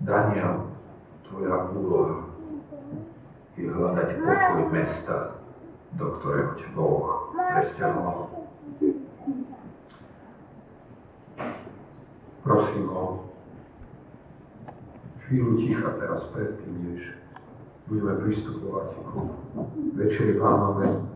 Daniel, 0.05 0.72
tvoja 1.29 1.68
úloha 1.72 2.29
je 3.57 3.70
hľadať 3.70 4.09
pokoj 4.20 4.64
mesta, 4.72 5.16
do 5.94 6.07
ktorého 6.20 6.50
ťa 6.59 6.68
Boh 6.74 7.05
presťahoval. 7.33 8.18
Prosím 12.44 12.85
o 12.92 13.03
chvíľu 15.28 15.52
ticha 15.64 15.88
teraz 16.00 16.22
predtým, 16.37 16.74
než 16.92 17.00
budeme 17.88 18.14
pristupovať 18.24 18.88
ku 19.12 19.20
Večeri 19.96 20.37
Pánovej. 20.37 21.13